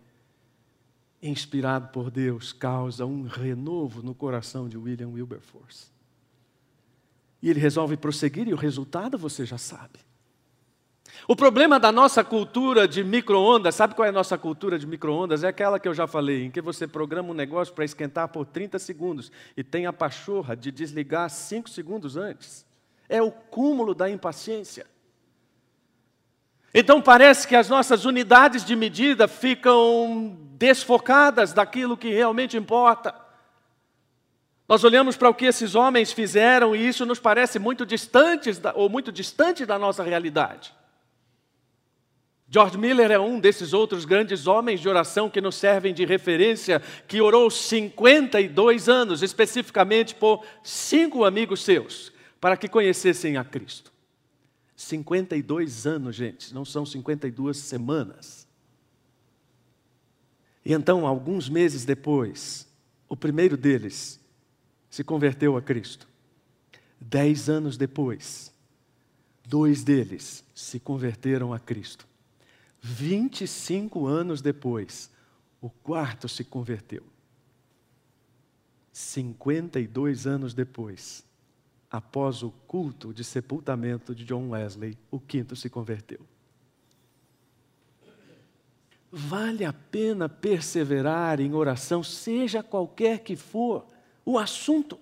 inspirado 1.23 1.87
por 1.87 2.11
Deus, 2.11 2.53
causa 2.53 3.05
um 3.05 3.23
renovo 3.23 4.03
no 4.03 4.13
coração 4.13 4.69
de 4.69 4.77
William 4.77 5.09
Wilberforce. 5.09 5.90
E 7.41 7.49
ele 7.49 7.59
resolve 7.59 7.97
prosseguir, 7.97 8.47
e 8.47 8.53
o 8.53 8.57
resultado 8.57 9.17
você 9.17 9.45
já 9.45 9.57
sabe. 9.57 9.99
O 11.27 11.35
problema 11.35 11.79
da 11.79 11.91
nossa 11.91 12.23
cultura 12.23 12.87
de 12.87 13.03
micro-ondas, 13.03 13.75
sabe 13.75 13.93
qual 13.93 14.05
é 14.05 14.09
a 14.09 14.13
nossa 14.13 14.37
cultura 14.37 14.77
de 14.77 14.87
micro-ondas? 14.87 15.43
É 15.43 15.47
aquela 15.47 15.79
que 15.79 15.87
eu 15.87 15.93
já 15.93 16.07
falei, 16.07 16.45
em 16.45 16.51
que 16.51 16.61
você 16.61 16.87
programa 16.87 17.29
um 17.29 17.33
negócio 17.33 17.73
para 17.73 17.85
esquentar 17.85 18.27
por 18.29 18.45
30 18.45 18.79
segundos 18.79 19.31
e 19.55 19.63
tem 19.63 19.85
a 19.85 19.93
pachorra 19.93 20.55
de 20.55 20.71
desligar 20.71 21.29
5 21.29 21.69
segundos 21.69 22.17
antes. 22.17 22.65
É 23.07 23.21
o 23.21 23.31
cúmulo 23.31 23.93
da 23.93 24.09
impaciência. 24.09 24.87
Então 26.73 27.01
parece 27.01 27.47
que 27.47 27.55
as 27.55 27.67
nossas 27.69 28.05
unidades 28.05 28.63
de 28.65 28.75
medida 28.75 29.27
ficam 29.27 30.37
desfocadas 30.53 31.53
daquilo 31.53 31.97
que 31.97 32.09
realmente 32.09 32.55
importa. 32.55 33.13
Nós 34.71 34.85
olhamos 34.85 35.17
para 35.17 35.29
o 35.29 35.33
que 35.33 35.43
esses 35.43 35.75
homens 35.75 36.13
fizeram 36.13 36.73
e 36.73 36.87
isso 36.87 37.05
nos 37.05 37.19
parece 37.19 37.59
muito 37.59 37.85
distante 37.85 38.49
ou 38.73 38.87
muito 38.87 39.11
distante 39.11 39.65
da 39.65 39.77
nossa 39.77 40.01
realidade. 40.01 40.73
George 42.47 42.77
Miller 42.77 43.11
é 43.11 43.19
um 43.19 43.37
desses 43.37 43.73
outros 43.73 44.05
grandes 44.05 44.47
homens 44.47 44.79
de 44.79 44.87
oração 44.87 45.29
que 45.29 45.41
nos 45.41 45.55
servem 45.55 45.93
de 45.93 46.05
referência, 46.05 46.81
que 47.05 47.19
orou 47.19 47.51
52 47.51 48.87
anos, 48.87 49.21
especificamente 49.21 50.15
por 50.15 50.41
cinco 50.63 51.25
amigos 51.25 51.65
seus, 51.65 52.13
para 52.39 52.55
que 52.55 52.69
conhecessem 52.69 53.35
a 53.35 53.43
Cristo. 53.43 53.91
52 54.77 55.85
anos, 55.85 56.15
gente, 56.15 56.53
não 56.53 56.63
são 56.63 56.85
52 56.85 57.57
semanas. 57.57 58.47
E 60.63 60.71
então, 60.71 61.05
alguns 61.05 61.49
meses 61.49 61.83
depois, 61.83 62.65
o 63.09 63.17
primeiro 63.17 63.57
deles 63.57 64.20
se 64.91 65.05
converteu 65.05 65.55
a 65.55 65.61
Cristo. 65.61 66.05
Dez 66.99 67.49
anos 67.49 67.77
depois, 67.77 68.53
dois 69.47 69.83
deles 69.83 70.43
se 70.53 70.81
converteram 70.81 71.53
a 71.53 71.59
Cristo. 71.59 72.05
25 72.81 74.05
anos 74.05 74.41
depois, 74.41 75.09
o 75.61 75.69
quarto 75.69 76.27
se 76.27 76.43
converteu. 76.43 77.03
52 78.91 80.27
anos 80.27 80.53
depois, 80.53 81.23
após 81.89 82.43
o 82.43 82.51
culto 82.51 83.13
de 83.13 83.23
sepultamento 83.23 84.13
de 84.13 84.25
John 84.25 84.49
Wesley, 84.49 84.97
o 85.09 85.21
quinto 85.21 85.55
se 85.55 85.69
converteu. 85.69 86.19
Vale 89.09 89.63
a 89.63 89.71
pena 89.71 90.27
perseverar 90.27 91.39
em 91.39 91.53
oração, 91.53 92.03
seja 92.03 92.61
qualquer 92.61 93.19
que 93.19 93.37
for 93.37 93.85
o 94.25 94.37
assunto. 94.37 94.99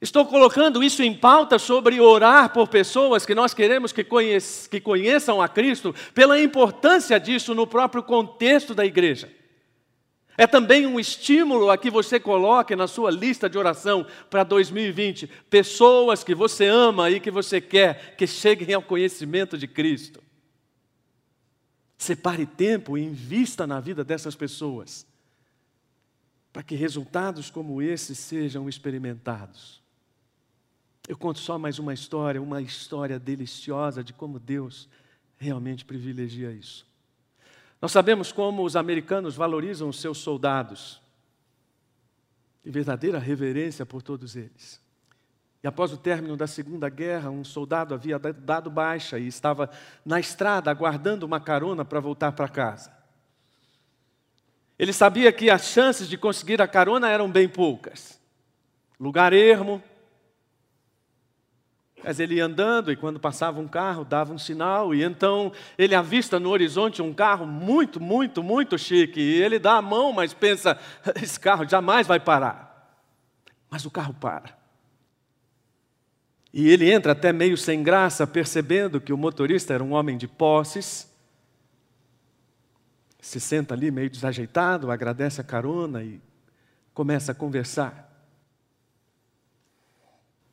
Estou 0.00 0.24
colocando 0.24 0.82
isso 0.82 1.02
em 1.02 1.14
pauta 1.14 1.58
sobre 1.58 2.00
orar 2.00 2.52
por 2.52 2.68
pessoas 2.68 3.26
que 3.26 3.34
nós 3.34 3.52
queremos 3.52 3.92
que, 3.92 4.02
que 4.02 4.80
conheçam 4.80 5.42
a 5.42 5.48
Cristo, 5.48 5.94
pela 6.14 6.40
importância 6.40 7.20
disso 7.20 7.54
no 7.54 7.66
próprio 7.66 8.02
contexto 8.02 8.74
da 8.74 8.86
igreja. 8.86 9.30
É 10.38 10.46
também 10.46 10.86
um 10.86 10.98
estímulo 10.98 11.70
a 11.70 11.76
que 11.76 11.90
você 11.90 12.18
coloque 12.18 12.74
na 12.74 12.86
sua 12.86 13.10
lista 13.10 13.46
de 13.46 13.58
oração 13.58 14.06
para 14.30 14.42
2020 14.42 15.26
pessoas 15.50 16.24
que 16.24 16.34
você 16.34 16.66
ama 16.66 17.10
e 17.10 17.20
que 17.20 17.30
você 17.30 17.60
quer 17.60 18.16
que 18.16 18.26
cheguem 18.26 18.72
ao 18.72 18.80
conhecimento 18.80 19.58
de 19.58 19.68
Cristo. 19.68 20.22
Separe 21.98 22.46
tempo 22.46 22.96
e 22.96 23.02
invista 23.02 23.66
na 23.66 23.80
vida 23.80 24.02
dessas 24.02 24.34
pessoas, 24.34 25.06
para 26.52 26.62
que 26.62 26.74
resultados 26.74 27.50
como 27.50 27.80
esse 27.80 28.14
sejam 28.14 28.68
experimentados. 28.68 29.80
Eu 31.08 31.16
conto 31.16 31.38
só 31.38 31.58
mais 31.58 31.78
uma 31.78 31.94
história, 31.94 32.40
uma 32.40 32.60
história 32.60 33.18
deliciosa 33.18 34.02
de 34.02 34.12
como 34.12 34.38
Deus 34.38 34.88
realmente 35.38 35.84
privilegia 35.84 36.52
isso. 36.52 36.86
Nós 37.80 37.92
sabemos 37.92 38.30
como 38.30 38.62
os 38.62 38.76
americanos 38.76 39.34
valorizam 39.34 39.88
os 39.88 40.00
seus 40.00 40.18
soldados, 40.18 41.00
e 42.64 42.70
verdadeira 42.70 43.18
reverência 43.18 43.86
por 43.86 44.02
todos 44.02 44.36
eles. 44.36 44.80
E 45.62 45.66
após 45.66 45.92
o 45.92 45.96
término 45.96 46.36
da 46.36 46.46
Segunda 46.46 46.88
Guerra, 46.88 47.30
um 47.30 47.44
soldado 47.44 47.94
havia 47.94 48.18
dado 48.18 48.70
baixa 48.70 49.18
e 49.18 49.26
estava 49.26 49.70
na 50.04 50.18
estrada 50.18 50.70
aguardando 50.70 51.26
uma 51.26 51.40
carona 51.40 51.84
para 51.84 52.00
voltar 52.00 52.32
para 52.32 52.48
casa. 52.48 52.99
Ele 54.80 54.94
sabia 54.94 55.30
que 55.30 55.50
as 55.50 55.66
chances 55.66 56.08
de 56.08 56.16
conseguir 56.16 56.62
a 56.62 56.66
carona 56.66 57.10
eram 57.10 57.30
bem 57.30 57.46
poucas. 57.46 58.18
Lugar 58.98 59.34
ermo, 59.34 59.82
mas 62.02 62.18
ele 62.18 62.36
ia 62.36 62.46
andando 62.46 62.90
e 62.90 62.96
quando 62.96 63.20
passava 63.20 63.60
um 63.60 63.68
carro, 63.68 64.06
dava 64.06 64.32
um 64.32 64.38
sinal, 64.38 64.94
e 64.94 65.04
então 65.04 65.52
ele 65.76 65.94
avista 65.94 66.40
no 66.40 66.48
horizonte 66.48 67.02
um 67.02 67.12
carro 67.12 67.46
muito, 67.46 68.00
muito, 68.00 68.42
muito 68.42 68.78
chique. 68.78 69.20
E 69.20 69.42
ele 69.42 69.58
dá 69.58 69.74
a 69.74 69.82
mão, 69.82 70.14
mas 70.14 70.32
pensa: 70.32 70.78
esse 71.22 71.38
carro 71.38 71.68
jamais 71.68 72.06
vai 72.06 72.18
parar. 72.18 72.90
Mas 73.68 73.84
o 73.84 73.90
carro 73.90 74.14
para. 74.14 74.58
E 76.54 76.70
ele 76.70 76.90
entra 76.90 77.12
até 77.12 77.34
meio 77.34 77.58
sem 77.58 77.82
graça, 77.82 78.26
percebendo 78.26 78.98
que 78.98 79.12
o 79.12 79.18
motorista 79.18 79.74
era 79.74 79.84
um 79.84 79.92
homem 79.92 80.16
de 80.16 80.26
posses. 80.26 81.09
Se 83.20 83.38
senta 83.38 83.74
ali 83.74 83.90
meio 83.90 84.08
desajeitado, 84.08 84.90
agradece 84.90 85.40
a 85.40 85.44
carona 85.44 86.02
e 86.02 86.20
começa 86.94 87.32
a 87.32 87.34
conversar. 87.34 88.08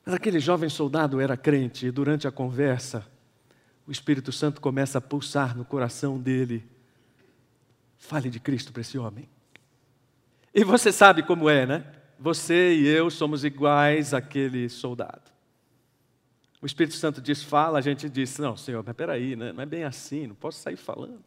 Mas 0.05 0.15
aquele 0.15 0.39
jovem 0.39 0.69
soldado 0.69 1.19
era 1.19 1.35
crente 1.35 1.87
e 1.87 1.91
durante 1.91 2.27
a 2.27 2.31
conversa, 2.31 3.05
o 3.85 3.91
Espírito 3.91 4.31
Santo 4.31 4.61
começa 4.61 4.97
a 4.97 5.01
pulsar 5.01 5.55
no 5.55 5.65
coração 5.65 6.19
dele. 6.19 6.65
Fale 7.97 8.29
de 8.29 8.39
Cristo 8.39 8.71
para 8.71 8.81
esse 8.81 8.97
homem. 8.97 9.29
E 10.53 10.63
você 10.63 10.91
sabe 10.91 11.23
como 11.23 11.49
é, 11.49 11.65
né? 11.65 11.85
Você 12.19 12.73
e 12.75 12.87
eu 12.87 13.09
somos 13.09 13.43
iguais 13.43 14.13
àquele 14.13 14.69
soldado. 14.69 15.31
O 16.61 16.65
Espírito 16.65 16.95
Santo 16.95 17.21
diz, 17.21 17.43
fala, 17.43 17.77
a 17.77 17.81
gente 17.81 18.09
diz, 18.09 18.37
não, 18.39 18.57
Senhor, 18.57 18.83
mas 18.85 18.95
peraí, 18.95 19.35
né? 19.35 19.53
não 19.53 19.61
é 19.61 19.65
bem 19.65 19.83
assim, 19.83 20.25
não 20.25 20.35
posso 20.35 20.59
sair 20.59 20.75
falando. 20.75 21.23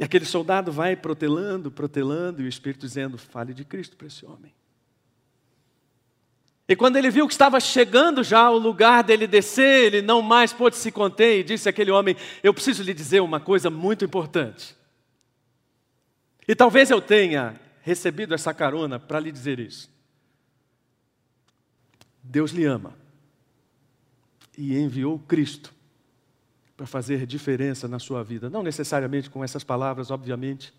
E 0.00 0.02
aquele 0.02 0.24
soldado 0.24 0.72
vai 0.72 0.96
protelando, 0.96 1.70
protelando, 1.70 2.40
e 2.40 2.46
o 2.46 2.48
Espírito 2.48 2.80
dizendo, 2.80 3.18
fale 3.18 3.52
de 3.52 3.66
Cristo 3.66 3.98
para 3.98 4.06
esse 4.06 4.24
homem. 4.24 4.50
E 6.66 6.74
quando 6.74 6.96
ele 6.96 7.10
viu 7.10 7.26
que 7.26 7.34
estava 7.34 7.60
chegando 7.60 8.24
já 8.24 8.40
ao 8.40 8.56
lugar 8.56 9.04
dele 9.04 9.26
descer, 9.26 9.84
ele 9.84 10.00
não 10.00 10.22
mais 10.22 10.54
pôde 10.54 10.76
se 10.76 10.90
conter 10.90 11.40
e 11.40 11.44
disse 11.44 11.68
àquele 11.68 11.90
homem: 11.90 12.16
Eu 12.42 12.54
preciso 12.54 12.82
lhe 12.82 12.94
dizer 12.94 13.20
uma 13.20 13.40
coisa 13.40 13.68
muito 13.68 14.02
importante. 14.02 14.74
E 16.48 16.54
talvez 16.54 16.90
eu 16.90 17.02
tenha 17.02 17.60
recebido 17.82 18.32
essa 18.32 18.54
carona 18.54 18.98
para 18.98 19.20
lhe 19.20 19.30
dizer 19.30 19.58
isso. 19.58 19.90
Deus 22.22 22.52
lhe 22.52 22.64
ama 22.64 22.94
e 24.56 24.78
enviou 24.78 25.18
Cristo 25.18 25.74
para 26.80 26.86
fazer 26.86 27.26
diferença 27.26 27.86
na 27.86 27.98
sua 27.98 28.24
vida. 28.24 28.48
Não 28.48 28.62
necessariamente 28.62 29.28
com 29.28 29.44
essas 29.44 29.62
palavras, 29.62 30.10
obviamente, 30.10 30.72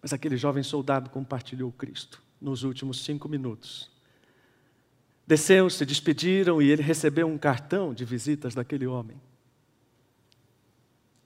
mas 0.00 0.14
aquele 0.14 0.34
jovem 0.34 0.62
soldado 0.62 1.10
compartilhou 1.10 1.70
Cristo 1.70 2.22
nos 2.40 2.62
últimos 2.62 3.04
cinco 3.04 3.28
minutos. 3.28 3.90
Desceu, 5.26 5.68
se 5.68 5.84
despediram 5.84 6.62
e 6.62 6.70
ele 6.70 6.80
recebeu 6.80 7.26
um 7.26 7.36
cartão 7.36 7.92
de 7.92 8.02
visitas 8.06 8.54
daquele 8.54 8.86
homem. 8.86 9.20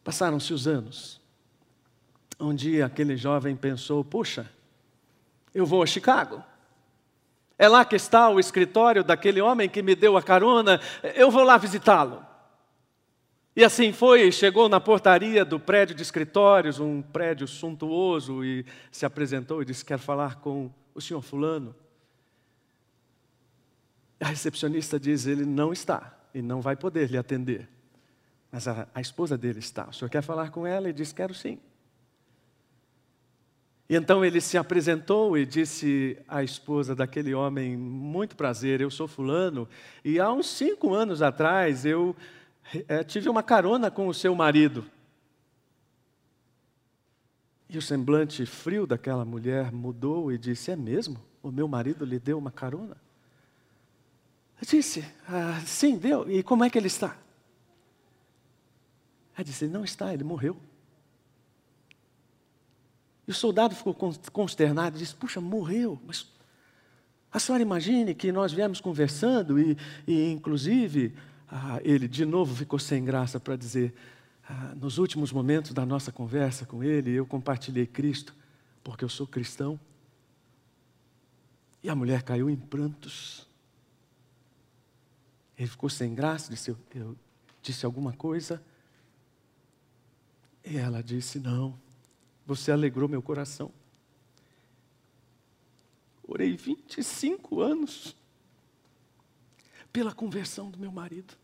Passaram-se 0.03 0.53
os 0.53 0.67
anos. 0.67 1.21
Um 2.41 2.53
dia 2.53 2.87
aquele 2.87 3.17
jovem 3.17 3.55
pensou: 3.55 4.05
puxa, 4.05 4.51
eu 5.55 5.65
vou 5.65 5.85
a 5.85 5.87
Chicago. 5.87 6.43
É 7.57 7.69
lá 7.69 7.85
que 7.85 7.95
está 7.95 8.29
o 8.29 8.41
escritório 8.41 9.05
daquele 9.05 9.41
homem 9.41 9.69
que 9.69 9.85
me 9.85 9.95
deu 9.95 10.17
a 10.17 10.23
carona, 10.23 10.81
eu 11.15 11.31
vou 11.31 11.45
lá 11.45 11.57
visitá-lo. 11.57 12.32
E 13.55 13.63
assim 13.63 13.93
foi, 13.93 14.33
chegou 14.33 14.69
na 14.69 14.81
portaria 14.81 15.45
do 15.45 15.61
prédio 15.61 15.95
de 15.95 16.03
escritórios, 16.03 16.81
um 16.81 17.03
prédio 17.03 17.47
suntuoso, 17.47 18.43
e 18.43 18.65
se 18.91 19.05
apresentou 19.05 19.61
e 19.61 19.65
disse: 19.65 19.85
Quero 19.85 20.01
falar 20.01 20.37
com 20.37 20.71
o 20.95 21.01
senhor 21.01 21.21
Fulano. 21.21 21.75
A 24.19 24.29
recepcionista 24.29 24.99
diz: 24.99 25.27
Ele 25.27 25.45
não 25.45 25.71
está 25.71 26.19
e 26.33 26.41
não 26.41 26.63
vai 26.63 26.77
poder 26.77 27.11
lhe 27.11 27.19
atender. 27.19 27.69
Mas 28.51 28.67
a, 28.67 28.89
a 28.95 29.01
esposa 29.03 29.37
dele 29.37 29.59
está. 29.59 29.89
O 29.89 29.93
senhor 29.93 30.09
quer 30.09 30.23
falar 30.23 30.51
com 30.51 30.67
ela? 30.67 30.89
E 30.89 30.93
diz: 30.93 31.13
Quero 31.13 31.35
sim. 31.35 31.59
E 33.87 33.95
então 33.95 34.25
ele 34.25 34.41
se 34.41 34.57
apresentou 34.57 35.37
e 35.37 35.45
disse 35.45 36.17
à 36.27 36.43
esposa 36.43 36.95
daquele 36.95 37.35
homem: 37.35 37.77
Muito 37.77 38.35
prazer, 38.35 38.81
eu 38.81 38.91
sou 38.91 39.07
Fulano, 39.07 39.69
e 40.03 40.19
há 40.19 40.33
uns 40.33 40.47
cinco 40.47 40.95
anos 40.95 41.21
atrás 41.21 41.85
eu 41.85 42.17
é, 42.89 43.05
tive 43.05 43.29
uma 43.29 43.43
carona 43.43 43.91
com 43.91 44.09
o 44.09 44.15
seu 44.15 44.35
marido. 44.35 44.85
E 47.69 47.79
o 47.79 47.83
semblante 47.83 48.45
frio 48.45 48.87
daquela 48.87 49.25
mulher 49.25 49.73
mudou 49.73 50.31
e 50.31 50.39
disse: 50.39 50.71
É 50.71 50.77
mesmo? 50.77 51.19
O 51.43 51.51
meu 51.51 51.67
marido 51.67 52.05
lhe 52.05 52.19
deu 52.19 52.39
uma 52.39 52.51
carona? 52.51 52.97
Eu 54.61 54.67
disse: 54.67 55.05
ah, 55.29 55.61
Sim, 55.67 55.97
deu. 55.97 56.31
E 56.31 56.43
como 56.43 56.65
é 56.65 56.71
que 56.71 56.79
ele 56.79 56.87
está? 56.87 57.17
Ela 59.37 59.45
disse: 59.45 59.67
não 59.67 59.85
está, 59.85 60.13
ele 60.13 60.25
morreu. 60.25 60.57
E 63.27 63.31
o 63.31 63.35
soldado 63.35 63.75
ficou 63.75 63.95
consternado 64.33 64.97
e 64.97 65.01
disse: 65.01 65.15
Puxa, 65.15 65.41
morreu. 65.41 66.01
Mas 66.07 66.31
a 67.33 67.39
senhora 67.39 67.63
imagine 67.63 68.15
que 68.15 68.31
nós 68.31 68.53
viemos 68.53 68.81
conversando 68.81 69.59
e, 69.59 69.77
e 70.07 70.31
inclusive, 70.31 71.15
ah, 71.55 71.79
ele 71.85 72.09
de 72.09 72.25
novo 72.25 72.55
ficou 72.55 72.79
sem 72.79 73.05
graça 73.05 73.39
para 73.39 73.57
dizer: 73.57 73.93
ah, 74.49 74.75
nos 74.75 74.97
últimos 74.97 75.31
momentos 75.31 75.75
da 75.75 75.85
nossa 75.85 76.11
conversa 76.11 76.65
com 76.65 76.83
ele, 76.83 77.11
eu 77.11 77.27
compartilhei 77.27 77.87
Cristo, 77.87 78.35
porque 78.83 79.05
eu 79.05 79.09
sou 79.11 79.27
cristão. 79.27 79.79
E 81.83 81.91
a 81.91 81.95
mulher 81.95 82.23
caiu 82.23 82.49
em 82.49 82.57
prantos. 82.57 83.47
Ele 85.59 85.69
ficou 85.69 85.91
sem 85.91 86.15
graça, 86.15 86.51
disse: 86.51 86.71
eu, 86.71 86.79
eu 86.95 87.17
disse 87.61 87.85
alguma 87.85 88.15
coisa. 88.15 88.63
E 90.65 90.79
ela 90.79 91.03
disse: 91.03 91.39
Não, 91.39 91.79
você 92.47 92.73
alegrou 92.73 93.11
meu 93.11 93.21
coração. 93.21 93.71
Orei 96.27 96.57
25 96.57 97.61
anos 97.61 98.17
pela 99.93 100.15
conversão 100.15 100.71
do 100.71 100.79
meu 100.79 100.91
marido. 100.91 101.42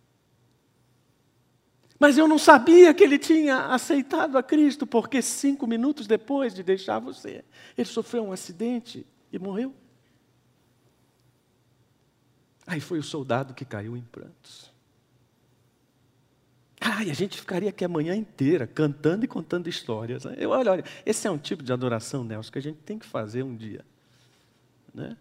Mas 1.99 2.17
eu 2.17 2.29
não 2.29 2.39
sabia 2.39 2.95
que 2.95 3.03
ele 3.03 3.19
tinha 3.19 3.67
aceitado 3.67 4.39
a 4.39 4.43
Cristo, 4.43 4.87
porque 4.87 5.21
cinco 5.21 5.67
minutos 5.67 6.07
depois 6.07 6.55
de 6.55 6.63
deixar 6.63 7.01
você, 7.01 7.45
ele 7.77 7.89
sofreu 7.89 8.25
um 8.25 8.33
acidente 8.33 9.05
e 9.33 9.39
morreu. 9.39 9.75
Aí 12.67 12.81
foi 12.81 12.99
o 12.99 13.03
soldado 13.03 13.55
que 13.55 13.65
caiu 13.65 13.97
em 13.97 14.03
prantos. 14.03 14.73
Ai, 16.81 17.11
a 17.11 17.15
gente 17.15 17.37
ficaria 17.39 17.71
aqui 17.71 17.85
a 17.85 17.89
manhã 17.89 18.15
inteira 18.15 18.67
cantando 18.67 19.25
e 19.25 19.29
contando 19.29 19.69
histórias. 19.69 20.25
Né? 20.25 20.37
Eu, 20.39 20.51
olha, 20.51 20.71
olha, 20.71 20.85
esse 21.05 21.27
é 21.27 21.31
um 21.31 21.39
tipo 21.39 21.63
de 21.63 21.73
adoração, 21.73 22.23
Nelson, 22.23 22.53
que 22.53 22.59
a 22.59 22.63
gente 22.63 22.79
tem 22.79 22.99
que 22.99 23.07
fazer 23.07 23.43
um 23.43 23.57
dia. 23.57 23.85
Né? 24.95 25.17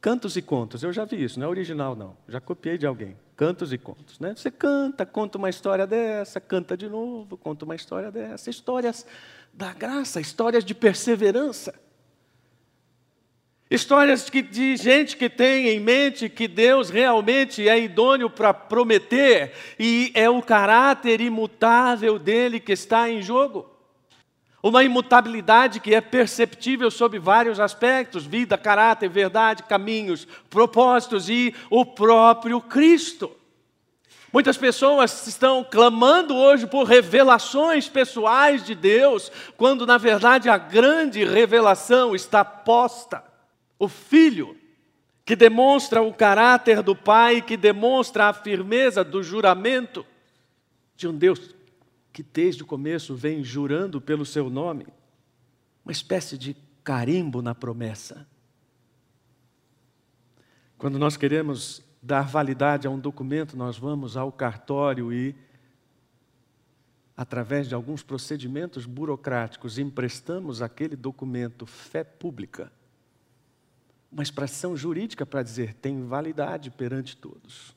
Cantos 0.00 0.36
e 0.36 0.42
contos, 0.42 0.82
eu 0.82 0.92
já 0.92 1.04
vi 1.04 1.22
isso, 1.22 1.38
não 1.38 1.46
é 1.46 1.50
original 1.50 1.94
não, 1.94 2.16
já 2.26 2.40
copiei 2.40 2.78
de 2.78 2.86
alguém. 2.86 3.14
Cantos 3.40 3.72
e 3.72 3.78
contos, 3.78 4.20
né? 4.20 4.34
Você 4.36 4.50
canta, 4.50 5.06
conta 5.06 5.38
uma 5.38 5.48
história 5.48 5.86
dessa, 5.86 6.38
canta 6.38 6.76
de 6.76 6.90
novo, 6.90 7.38
conta 7.38 7.64
uma 7.64 7.74
história 7.74 8.10
dessa, 8.10 8.50
histórias 8.50 9.06
da 9.50 9.72
graça, 9.72 10.20
histórias 10.20 10.62
de 10.62 10.74
perseverança. 10.74 11.74
Histórias 13.70 14.28
que, 14.28 14.42
de 14.42 14.76
gente 14.76 15.16
que 15.16 15.30
tem 15.30 15.68
em 15.70 15.80
mente 15.80 16.28
que 16.28 16.46
Deus 16.46 16.90
realmente 16.90 17.66
é 17.66 17.80
idôneo 17.80 18.28
para 18.28 18.52
prometer 18.52 19.54
e 19.78 20.12
é 20.14 20.28
o 20.28 20.42
caráter 20.42 21.22
imutável 21.22 22.18
dele 22.18 22.60
que 22.60 22.72
está 22.72 23.08
em 23.08 23.22
jogo. 23.22 23.69
Uma 24.62 24.84
imutabilidade 24.84 25.80
que 25.80 25.94
é 25.94 26.00
perceptível 26.00 26.90
sob 26.90 27.18
vários 27.18 27.58
aspectos: 27.58 28.26
vida, 28.26 28.58
caráter, 28.58 29.08
verdade, 29.08 29.62
caminhos, 29.62 30.26
propósitos 30.50 31.28
e 31.30 31.54
o 31.70 31.84
próprio 31.84 32.60
Cristo. 32.60 33.34
Muitas 34.32 34.56
pessoas 34.56 35.26
estão 35.26 35.66
clamando 35.68 36.36
hoje 36.36 36.66
por 36.66 36.84
revelações 36.84 37.88
pessoais 37.88 38.64
de 38.64 38.76
Deus, 38.76 39.32
quando 39.56 39.84
na 39.84 39.98
verdade 39.98 40.48
a 40.48 40.56
grande 40.56 41.24
revelação 41.24 42.14
está 42.14 42.44
posta. 42.44 43.24
O 43.76 43.88
Filho, 43.88 44.56
que 45.24 45.34
demonstra 45.34 46.00
o 46.00 46.12
caráter 46.12 46.80
do 46.80 46.94
Pai, 46.94 47.42
que 47.42 47.56
demonstra 47.56 48.26
a 48.26 48.32
firmeza 48.32 49.02
do 49.02 49.22
juramento 49.22 50.06
de 50.94 51.08
um 51.08 51.16
Deus 51.16 51.54
que 52.12 52.22
desde 52.22 52.62
o 52.62 52.66
começo 52.66 53.14
vem 53.14 53.42
jurando 53.42 54.00
pelo 54.00 54.26
seu 54.26 54.50
nome, 54.50 54.86
uma 55.84 55.92
espécie 55.92 56.36
de 56.36 56.56
carimbo 56.82 57.40
na 57.40 57.54
promessa. 57.54 58.26
Quando 60.76 60.98
nós 60.98 61.16
queremos 61.16 61.82
dar 62.02 62.22
validade 62.22 62.86
a 62.86 62.90
um 62.90 62.98
documento, 62.98 63.56
nós 63.56 63.76
vamos 63.76 64.16
ao 64.16 64.32
cartório 64.32 65.12
e, 65.12 65.36
através 67.16 67.68
de 67.68 67.74
alguns 67.74 68.02
procedimentos 68.02 68.86
burocráticos, 68.86 69.78
emprestamos 69.78 70.62
aquele 70.62 70.96
documento 70.96 71.66
fé 71.66 72.02
pública, 72.02 72.72
uma 74.10 74.22
expressão 74.22 74.76
jurídica 74.76 75.24
para 75.24 75.42
dizer 75.42 75.74
tem 75.74 76.04
validade 76.06 76.70
perante 76.70 77.16
todos. 77.16 77.76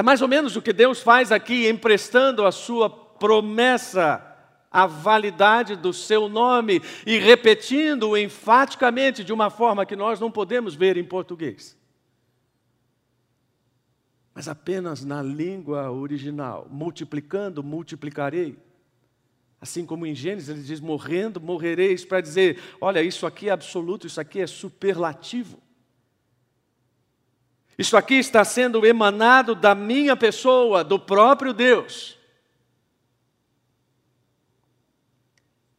É 0.00 0.02
mais 0.02 0.22
ou 0.22 0.28
menos 0.28 0.56
o 0.56 0.62
que 0.62 0.72
Deus 0.72 1.02
faz 1.02 1.30
aqui, 1.30 1.68
emprestando 1.68 2.46
a 2.46 2.50
sua 2.50 2.88
promessa 2.88 4.26
a 4.70 4.86
validade 4.86 5.76
do 5.76 5.92
seu 5.92 6.26
nome 6.26 6.80
e 7.06 7.18
repetindo 7.18 8.16
enfaticamente 8.16 9.22
de 9.22 9.30
uma 9.30 9.50
forma 9.50 9.84
que 9.84 9.94
nós 9.94 10.18
não 10.18 10.30
podemos 10.30 10.74
ver 10.74 10.96
em 10.96 11.04
português. 11.04 11.76
Mas 14.34 14.48
apenas 14.48 15.04
na 15.04 15.20
língua 15.22 15.90
original, 15.90 16.66
multiplicando, 16.70 17.62
multiplicarei. 17.62 18.56
Assim 19.60 19.84
como 19.84 20.06
em 20.06 20.14
Gênesis 20.14 20.48
ele 20.48 20.62
diz: 20.62 20.80
morrendo, 20.80 21.42
morrereis, 21.42 22.06
para 22.06 22.22
dizer: 22.22 22.58
olha, 22.80 23.02
isso 23.02 23.26
aqui 23.26 23.50
é 23.50 23.52
absoluto, 23.52 24.06
isso 24.06 24.18
aqui 24.18 24.40
é 24.40 24.46
superlativo. 24.46 25.60
Isso 27.80 27.96
aqui 27.96 28.16
está 28.16 28.44
sendo 28.44 28.84
emanado 28.84 29.54
da 29.54 29.74
minha 29.74 30.14
pessoa, 30.14 30.84
do 30.84 30.98
próprio 30.98 31.54
Deus. 31.54 32.18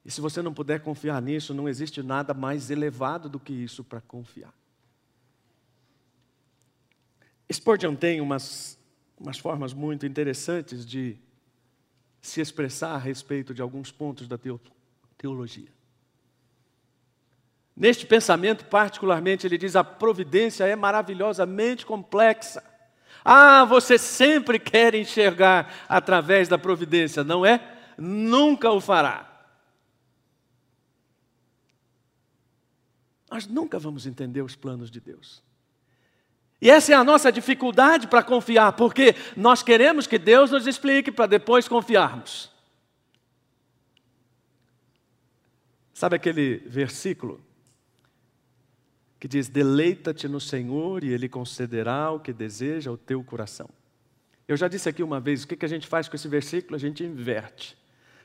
E 0.04 0.10
se 0.10 0.20
você 0.20 0.42
não 0.42 0.52
puder 0.52 0.82
confiar 0.82 1.22
nisso, 1.22 1.54
não 1.54 1.70
existe 1.70 2.02
nada 2.02 2.34
mais 2.34 2.72
elevado 2.72 3.30
do 3.30 3.40
que 3.40 3.54
isso 3.54 3.84
para 3.84 4.02
confiar. 4.02 4.52
Spurgeon 7.54 7.96
tem 7.96 8.20
umas, 8.20 8.80
umas 9.16 9.38
formas 9.38 9.72
muito 9.72 10.04
interessantes 10.04 10.84
de 10.84 11.20
se 12.20 12.42
expressar 12.42 12.96
a 12.96 12.98
respeito 12.98 13.54
de 13.54 13.62
alguns 13.62 13.92
pontos 13.92 14.28
da 14.28 14.40
teologia. 15.20 15.70
Neste 17.82 18.06
pensamento, 18.06 18.64
particularmente, 18.66 19.48
ele 19.48 19.58
diz: 19.58 19.76
a 19.76 19.84
providência 19.84 20.66
é 20.66 20.76
maravilhosamente 20.76 21.84
complexa. 21.84 22.64
Ah, 23.26 23.66
você 23.66 23.98
sempre 23.98 24.60
quer 24.60 24.94
enxergar 24.94 25.74
através 25.90 26.48
da 26.48 26.60
providência, 26.60 27.24
não 27.24 27.44
é? 27.44 27.60
Nunca 27.98 28.70
o 28.70 28.80
fará. 28.80 29.32
nós 33.32 33.48
nunca 33.48 33.80
vamos 33.80 34.06
entender 34.06 34.42
os 34.42 34.58
planos 34.58 34.92
de 34.92 35.00
Deus. 35.00 35.42
E 36.62 36.70
essa 36.70 36.92
é 36.92 36.96
a 36.96 37.04
nossa 37.04 37.32
dificuldade 37.32 38.08
para 38.08 38.22
confiar, 38.22 38.74
porque 38.74 39.16
nós 39.38 39.64
queremos 39.64 40.06
que 40.06 40.20
Deus 40.20 40.52
nos 40.52 40.68
explique 40.68 41.14
para 41.14 41.28
depois 41.28 41.66
confiarmos. 41.66 42.52
Sabe 45.94 46.18
aquele 46.18 46.58
versículo 46.68 47.42
que 49.22 49.28
diz: 49.28 49.48
Deleita-te 49.48 50.28
no 50.28 50.42
Senhor 50.42 51.04
e 51.04 51.14
Ele 51.14 51.30
concederá 51.30 52.12
o 52.12 52.20
que 52.20 52.34
deseja 52.34 52.92
o 52.92 52.98
teu 52.98 53.24
coração. 53.24 53.70
Eu 54.48 54.58
já 54.58 54.68
disse 54.68 54.90
aqui 54.90 55.04
uma 55.04 55.20
vez: 55.20 55.44
o 55.44 55.48
que 55.48 55.64
a 55.64 55.70
gente 55.70 55.86
faz 55.86 56.10
com 56.10 56.16
esse 56.16 56.28
versículo? 56.28 56.76
A 56.76 56.80
gente 56.80 57.04
inverte. 57.04 57.78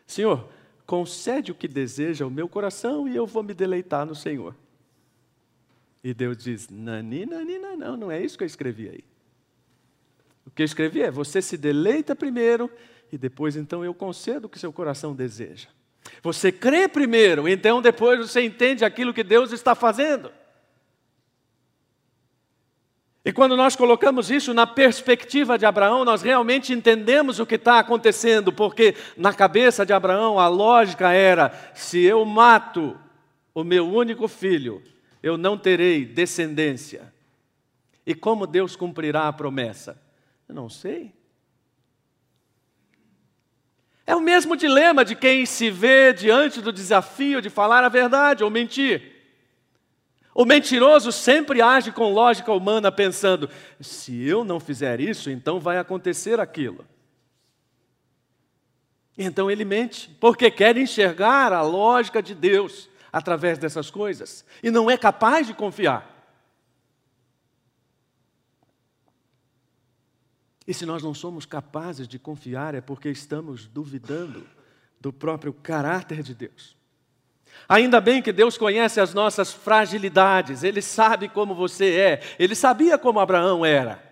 Senhor, 0.06 0.48
concede 0.87 1.52
o 1.52 1.54
que 1.54 1.68
deseja 1.68 2.26
o 2.26 2.30
meu 2.30 2.48
coração 2.48 3.06
e 3.06 3.14
eu 3.14 3.26
vou 3.26 3.42
me 3.42 3.52
deleitar 3.52 4.06
no 4.06 4.14
Senhor. 4.14 4.56
E 6.02 6.14
Deus 6.14 6.38
diz: 6.38 6.70
Nani, 6.70 7.26
nani, 7.26 7.59
não, 7.59 7.94
não 7.94 8.11
é 8.11 8.24
isso 8.24 8.38
que 8.38 8.44
eu 8.44 8.46
escrevi 8.46 8.88
aí. 8.88 9.04
O 10.46 10.50
que 10.50 10.62
eu 10.62 10.64
escrevi 10.64 11.02
é: 11.02 11.11
você 11.11 11.42
se 11.42 11.59
deleita 11.59 12.16
primeiro 12.16 12.70
e 13.12 13.18
depois 13.18 13.54
então 13.54 13.85
eu 13.85 13.92
concedo 13.92 14.46
o 14.46 14.48
que 14.48 14.59
seu 14.59 14.72
coração 14.72 15.14
deseja. 15.14 15.68
Você 16.22 16.50
crê 16.50 16.88
primeiro, 16.88 17.46
então 17.46 17.82
depois 17.82 18.18
você 18.18 18.40
entende 18.40 18.82
aquilo 18.82 19.12
que 19.12 19.22
Deus 19.22 19.52
está 19.52 19.74
fazendo. 19.74 20.32
E 23.26 23.32
quando 23.32 23.56
nós 23.56 23.74
colocamos 23.74 24.30
isso 24.30 24.54
na 24.54 24.68
perspectiva 24.68 25.58
de 25.58 25.66
Abraão, 25.66 26.04
nós 26.04 26.22
realmente 26.22 26.72
entendemos 26.72 27.40
o 27.40 27.44
que 27.44 27.56
está 27.56 27.80
acontecendo, 27.80 28.52
porque 28.52 28.94
na 29.16 29.34
cabeça 29.34 29.84
de 29.84 29.92
Abraão 29.92 30.38
a 30.38 30.46
lógica 30.46 31.10
era: 31.10 31.52
se 31.74 32.00
eu 32.04 32.24
mato 32.24 32.96
o 33.52 33.64
meu 33.64 33.84
único 33.84 34.28
filho, 34.28 34.80
eu 35.20 35.36
não 35.36 35.58
terei 35.58 36.04
descendência. 36.04 37.12
E 38.06 38.14
como 38.14 38.46
Deus 38.46 38.76
cumprirá 38.76 39.26
a 39.26 39.32
promessa? 39.32 40.00
Eu 40.48 40.54
não 40.54 40.68
sei. 40.68 41.12
É 44.06 44.14
o 44.14 44.20
mesmo 44.20 44.56
dilema 44.56 45.04
de 45.04 45.16
quem 45.16 45.44
se 45.44 45.68
vê 45.68 46.12
diante 46.12 46.60
do 46.62 46.72
desafio 46.72 47.42
de 47.42 47.50
falar 47.50 47.82
a 47.82 47.88
verdade 47.88 48.44
ou 48.44 48.50
mentir. 48.52 49.15
O 50.38 50.44
mentiroso 50.44 51.11
sempre 51.12 51.62
age 51.62 51.90
com 51.90 52.12
lógica 52.12 52.53
humana, 52.53 52.92
pensando: 52.92 53.49
se 53.81 54.22
eu 54.22 54.44
não 54.44 54.61
fizer 54.61 55.01
isso, 55.01 55.31
então 55.31 55.59
vai 55.59 55.79
acontecer 55.79 56.38
aquilo. 56.38 56.85
Então 59.16 59.51
ele 59.51 59.64
mente, 59.64 60.14
porque 60.20 60.51
quer 60.51 60.77
enxergar 60.77 61.55
a 61.55 61.62
lógica 61.62 62.22
de 62.22 62.35
Deus 62.35 62.87
através 63.11 63.57
dessas 63.57 63.90
coisas 63.90 64.44
e 64.62 64.70
não 64.70 64.90
é 64.90 64.99
capaz 64.99 65.46
de 65.46 65.55
confiar. 65.55 66.14
E 70.66 70.75
se 70.75 70.85
nós 70.85 71.03
não 71.03 71.14
somos 71.14 71.46
capazes 71.46 72.07
de 72.07 72.18
confiar, 72.18 72.75
é 72.75 72.83
porque 72.83 73.09
estamos 73.09 73.66
duvidando 73.66 74.46
do 75.01 75.14
próprio 75.14 75.55
caráter 75.55 76.22
de 76.22 76.35
Deus. 76.35 76.75
Ainda 77.69 78.01
bem 78.01 78.23
que 78.23 78.33
Deus 78.33 78.57
conhece 78.57 79.01
as 79.01 79.12
nossas 79.12 79.53
fragilidades, 79.53 80.62
Ele 80.62 80.81
sabe 80.81 81.29
como 81.29 81.55
você 81.55 81.99
é, 81.99 82.21
Ele 82.38 82.55
sabia 82.55 82.97
como 82.97 83.21
Abraão 83.21 83.64
era. 83.64 84.07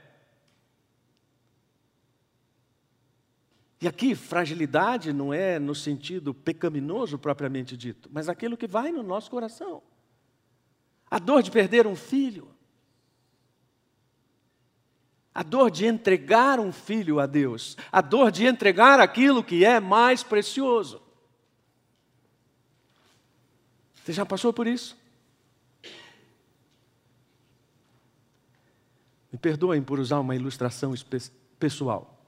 E 3.85 3.87
aqui, 3.87 4.15
fragilidade 4.15 5.13
não 5.13 5.33
é 5.33 5.59
no 5.59 5.75
sentido 5.75 6.33
pecaminoso 6.33 7.19
propriamente 7.19 7.77
dito, 7.77 8.09
mas 8.11 8.31
aquilo 8.31 8.57
que 8.57 8.67
vai 8.67 8.91
no 8.91 9.03
nosso 9.03 9.31
coração. 9.31 9.83
A 11.11 11.19
dor 11.19 11.43
de 11.43 11.51
perder 11.51 11.87
um 11.87 11.95
filho, 11.95 12.49
a 15.35 15.43
dor 15.43 15.71
de 15.71 15.85
entregar 15.85 16.59
um 16.59 16.73
filho 16.73 17.21
a 17.21 17.27
Deus, 17.27 17.77
a 17.93 18.01
dor 18.01 18.31
de 18.31 18.47
entregar 18.47 19.01
aquilo 19.01 19.45
que 19.45 19.67
é 19.67 19.79
mais 19.81 20.23
precioso. 20.23 21.04
Você 24.05 24.13
já 24.13 24.27
passou 24.27 24.53
por 24.53 24.67
isso? 24.67 24.95
Me 29.33 29.39
perdoem 29.39 29.83
por 29.83 29.99
usar 29.99 30.21
uma 30.21 30.37
ilustração 30.37 30.93
pessoal. 31.59 32.23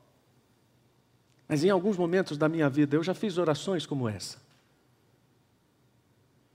Mas 1.47 1.63
em 1.63 1.69
alguns 1.69 1.99
momentos 1.99 2.39
da 2.39 2.49
minha 2.49 2.71
vida 2.71 2.97
eu 2.97 3.03
já 3.03 3.13
fiz 3.13 3.37
orações 3.37 3.85
como 3.85 4.09
essa. 4.09 4.41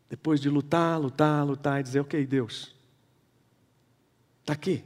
Depois 0.10 0.42
de 0.42 0.50
lutar, 0.50 1.00
lutar, 1.00 1.46
lutar 1.46 1.80
e 1.80 1.84
dizer: 1.84 2.00
Ok, 2.00 2.26
Deus, 2.26 2.76
está 4.40 4.54
aqui. 4.54 4.84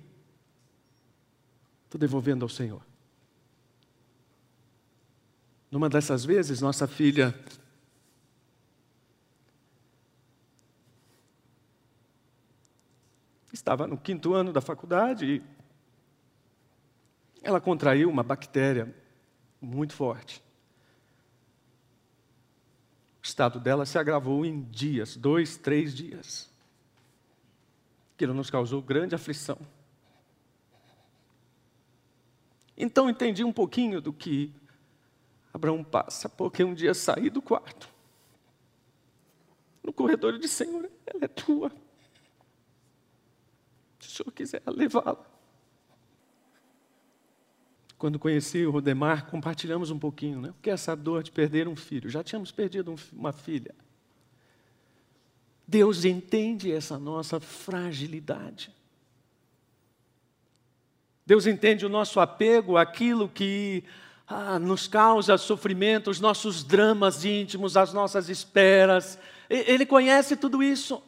Estou 1.86 1.98
devolvendo 1.98 2.44
ao 2.44 2.50
Senhor. 2.50 2.86
Numa 5.72 5.88
dessas 5.88 6.26
vezes, 6.26 6.60
nossa 6.60 6.88
filha 6.88 7.34
estava 13.66 13.88
no 13.88 13.98
quinto 13.98 14.36
ano 14.36 14.54
da 14.54 14.62
faculdade 14.62 15.26
e 15.26 15.44
ela 17.42 17.60
contraiu 17.60 18.08
uma 18.08 18.22
bactéria 18.22 18.96
muito 19.60 19.96
forte. 19.96 20.40
O 23.24 23.26
estado 23.26 23.60
dela 23.60 23.84
se 23.88 23.98
agravou 23.98 24.46
em 24.46 24.62
dias, 24.62 25.18
dois, 25.18 25.58
três 25.58 25.96
dias. 25.96 26.48
Aquilo 28.14 28.36
nos 28.36 28.52
causou 28.52 28.84
grande 28.84 29.16
aflição. 29.16 29.58
Então 32.78 33.10
entendi 33.10 33.44
um 33.44 33.52
pouquinho 33.52 34.00
do 34.00 34.14
que 34.14 34.54
Abraão 35.52 35.84
passa, 35.84 36.30
porque 36.30 36.64
um 36.64 36.76
dia 36.76 36.94
saí 36.94 37.32
do 37.32 37.42
quarto. 37.42 37.90
No 39.84 39.92
corredor 39.92 40.36
e 40.36 40.40
disse: 40.40 40.66
Senhor, 40.66 40.88
ela 41.08 41.26
é 41.26 41.28
tua. 41.28 41.72
Se 44.06 44.14
o 44.14 44.24
Senhor 44.24 44.32
quiser 44.32 44.62
levá-la. 44.68 45.26
Quando 47.98 48.20
conheci 48.20 48.66
o 48.66 48.72
Rodemar, 48.72 49.26
compartilhamos 49.28 49.90
um 49.90 49.98
pouquinho, 49.98 50.42
né? 50.42 50.50
O 50.50 50.62
que 50.62 50.70
é 50.70 50.74
essa 50.74 50.96
dor 50.96 51.24
de 51.24 51.32
perder 51.32 51.68
um 51.68 51.76
filho? 51.76 52.10
Já 52.10 52.24
tínhamos 52.24 52.52
perdido 52.52 52.92
um, 52.92 52.96
uma 53.14 53.32
filha. 53.32 53.74
Deus 55.68 56.06
entende 56.06 56.72
essa 56.72 57.00
nossa 57.00 57.40
fragilidade. 57.40 58.72
Deus 61.26 61.48
entende 61.48 61.86
o 61.86 61.90
nosso 61.90 62.20
apego 62.20 62.78
àquilo 62.78 63.28
que 63.28 63.84
ah, 64.28 64.60
nos 64.60 64.88
causa 64.88 65.38
sofrimento, 65.38 66.12
os 66.12 66.20
nossos 66.20 66.64
dramas 66.64 67.26
íntimos, 67.26 67.76
as 67.76 67.94
nossas 67.94 68.30
esperas. 68.30 69.18
Ele 69.50 69.86
conhece 69.86 70.36
tudo 70.36 70.62
isso. 70.62 71.02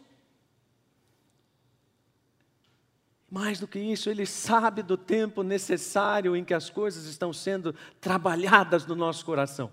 Mais 3.29 3.59
do 3.59 3.67
que 3.67 3.77
isso, 3.77 4.09
Ele 4.09 4.25
sabe 4.25 4.81
do 4.81 4.97
tempo 4.97 5.43
necessário 5.43 6.35
em 6.35 6.45
que 6.45 6.53
as 6.53 6.69
coisas 6.69 7.05
estão 7.05 7.33
sendo 7.33 7.75
trabalhadas 7.99 8.85
no 8.85 8.95
nosso 8.95 9.25
coração. 9.25 9.69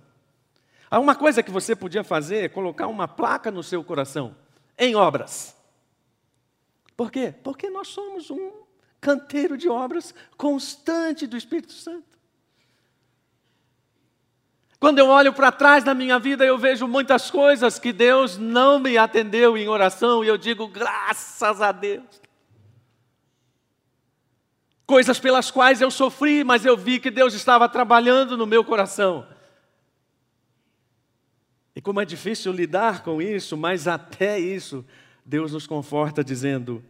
Há 0.90 0.98
uma 0.98 1.14
coisa 1.14 1.42
que 1.42 1.50
você 1.50 1.74
podia 1.76 2.02
fazer 2.02 2.44
é 2.44 2.48
colocar 2.48 2.88
uma 2.88 3.06
placa 3.06 3.50
no 3.50 3.62
seu 3.62 3.82
coração, 3.84 4.34
em 4.76 4.96
obras. 4.96 5.56
Por 6.96 7.10
quê? 7.10 7.32
Porque 7.42 7.70
nós 7.70 7.88
somos 7.88 8.30
um 8.30 8.52
canteiro 9.00 9.56
de 9.56 9.68
obras 9.68 10.14
constante 10.36 11.26
do 11.26 11.36
Espírito 11.36 11.72
Santo. 11.72 12.14
Quando 14.80 14.98
eu 14.98 15.08
olho 15.08 15.32
para 15.32 15.52
trás 15.52 15.84
na 15.84 15.94
minha 15.94 16.18
vida, 16.18 16.44
eu 16.44 16.58
vejo 16.58 16.86
muitas 16.86 17.30
coisas 17.30 17.78
que 17.78 17.92
Deus 17.92 18.36
não 18.36 18.78
me 18.78 18.98
atendeu 18.98 19.56
em 19.56 19.68
oração 19.68 20.24
e 20.24 20.28
eu 20.28 20.36
digo, 20.36 20.66
graças 20.68 21.62
a 21.62 21.72
Deus 21.72 22.23
coisas 24.86 25.18
pelas 25.18 25.50
quais 25.50 25.80
eu 25.80 25.90
sofri, 25.90 26.44
mas 26.44 26.64
eu 26.64 26.76
vi 26.76 26.98
que 26.98 27.10
Deus 27.10 27.34
estava 27.34 27.68
trabalhando 27.68 28.36
no 28.36 28.46
meu 28.46 28.64
coração. 28.64 29.26
E 31.74 31.80
como 31.80 32.00
é 32.00 32.04
difícil 32.04 32.52
lidar 32.52 33.02
com 33.02 33.20
isso, 33.20 33.56
mas 33.56 33.88
até 33.88 34.38
isso, 34.38 34.84
Deus 35.24 35.52
nos 35.52 35.66
conforta 35.66 36.22
dizendo: 36.22 36.84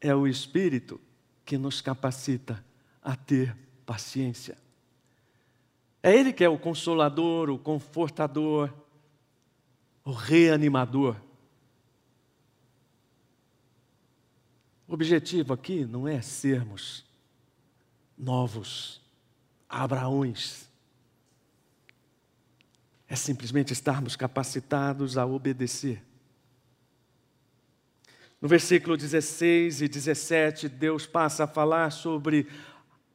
é 0.00 0.14
o 0.14 0.26
Espírito 0.26 1.00
que 1.44 1.58
nos 1.58 1.80
capacita 1.80 2.64
a 3.02 3.14
ter 3.14 3.56
paciência. 3.84 4.56
É 6.02 6.14
Ele 6.14 6.32
que 6.32 6.44
é 6.44 6.48
o 6.48 6.58
consolador, 6.58 7.50
o 7.50 7.58
confortador, 7.58 8.72
o 10.04 10.12
reanimador. 10.12 11.16
O 14.90 14.94
objetivo 14.94 15.52
aqui 15.52 15.84
não 15.84 16.08
é 16.08 16.20
sermos 16.20 17.04
novos 18.18 19.00
Abraões. 19.68 20.68
É 23.06 23.14
simplesmente 23.14 23.72
estarmos 23.72 24.16
capacitados 24.16 25.16
a 25.16 25.24
obedecer. 25.24 26.02
No 28.40 28.48
versículo 28.48 28.96
16 28.96 29.80
e 29.82 29.86
17, 29.86 30.68
Deus 30.68 31.06
passa 31.06 31.44
a 31.44 31.46
falar 31.46 31.92
sobre 31.92 32.48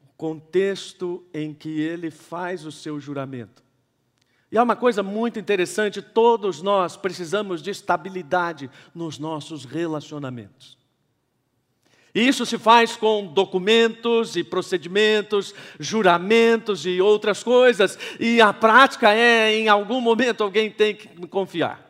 o 0.02 0.08
contexto 0.16 1.26
em 1.34 1.54
que 1.54 1.82
ele 1.82 2.10
faz 2.10 2.66
o 2.66 2.72
seu 2.72 3.02
juramento. 3.02 3.62
E 4.50 4.58
há 4.58 4.64
uma 4.64 4.78
coisa 4.78 5.04
muito 5.04 5.40
interessante: 5.40 6.02
todos 6.02 6.62
nós 6.62 6.96
precisamos 6.96 7.62
de 7.62 7.70
estabilidade 7.72 8.72
nos 8.94 9.20
nossos 9.20 9.66
relacionamentos. 9.66 10.85
Isso 12.16 12.46
se 12.46 12.58
faz 12.58 12.96
com 12.96 13.28
documentos 13.28 14.38
e 14.38 14.44
procedimentos, 14.44 15.54
juramentos 15.78 16.86
e 16.86 17.02
outras 17.02 17.44
coisas, 17.44 18.00
e 18.18 18.40
a 18.40 18.54
prática 18.54 19.14
é, 19.14 19.54
em 19.54 19.68
algum 19.68 20.00
momento, 20.00 20.42
alguém 20.42 20.72
tem 20.72 20.96
que 20.96 21.10
confiar. 21.28 21.84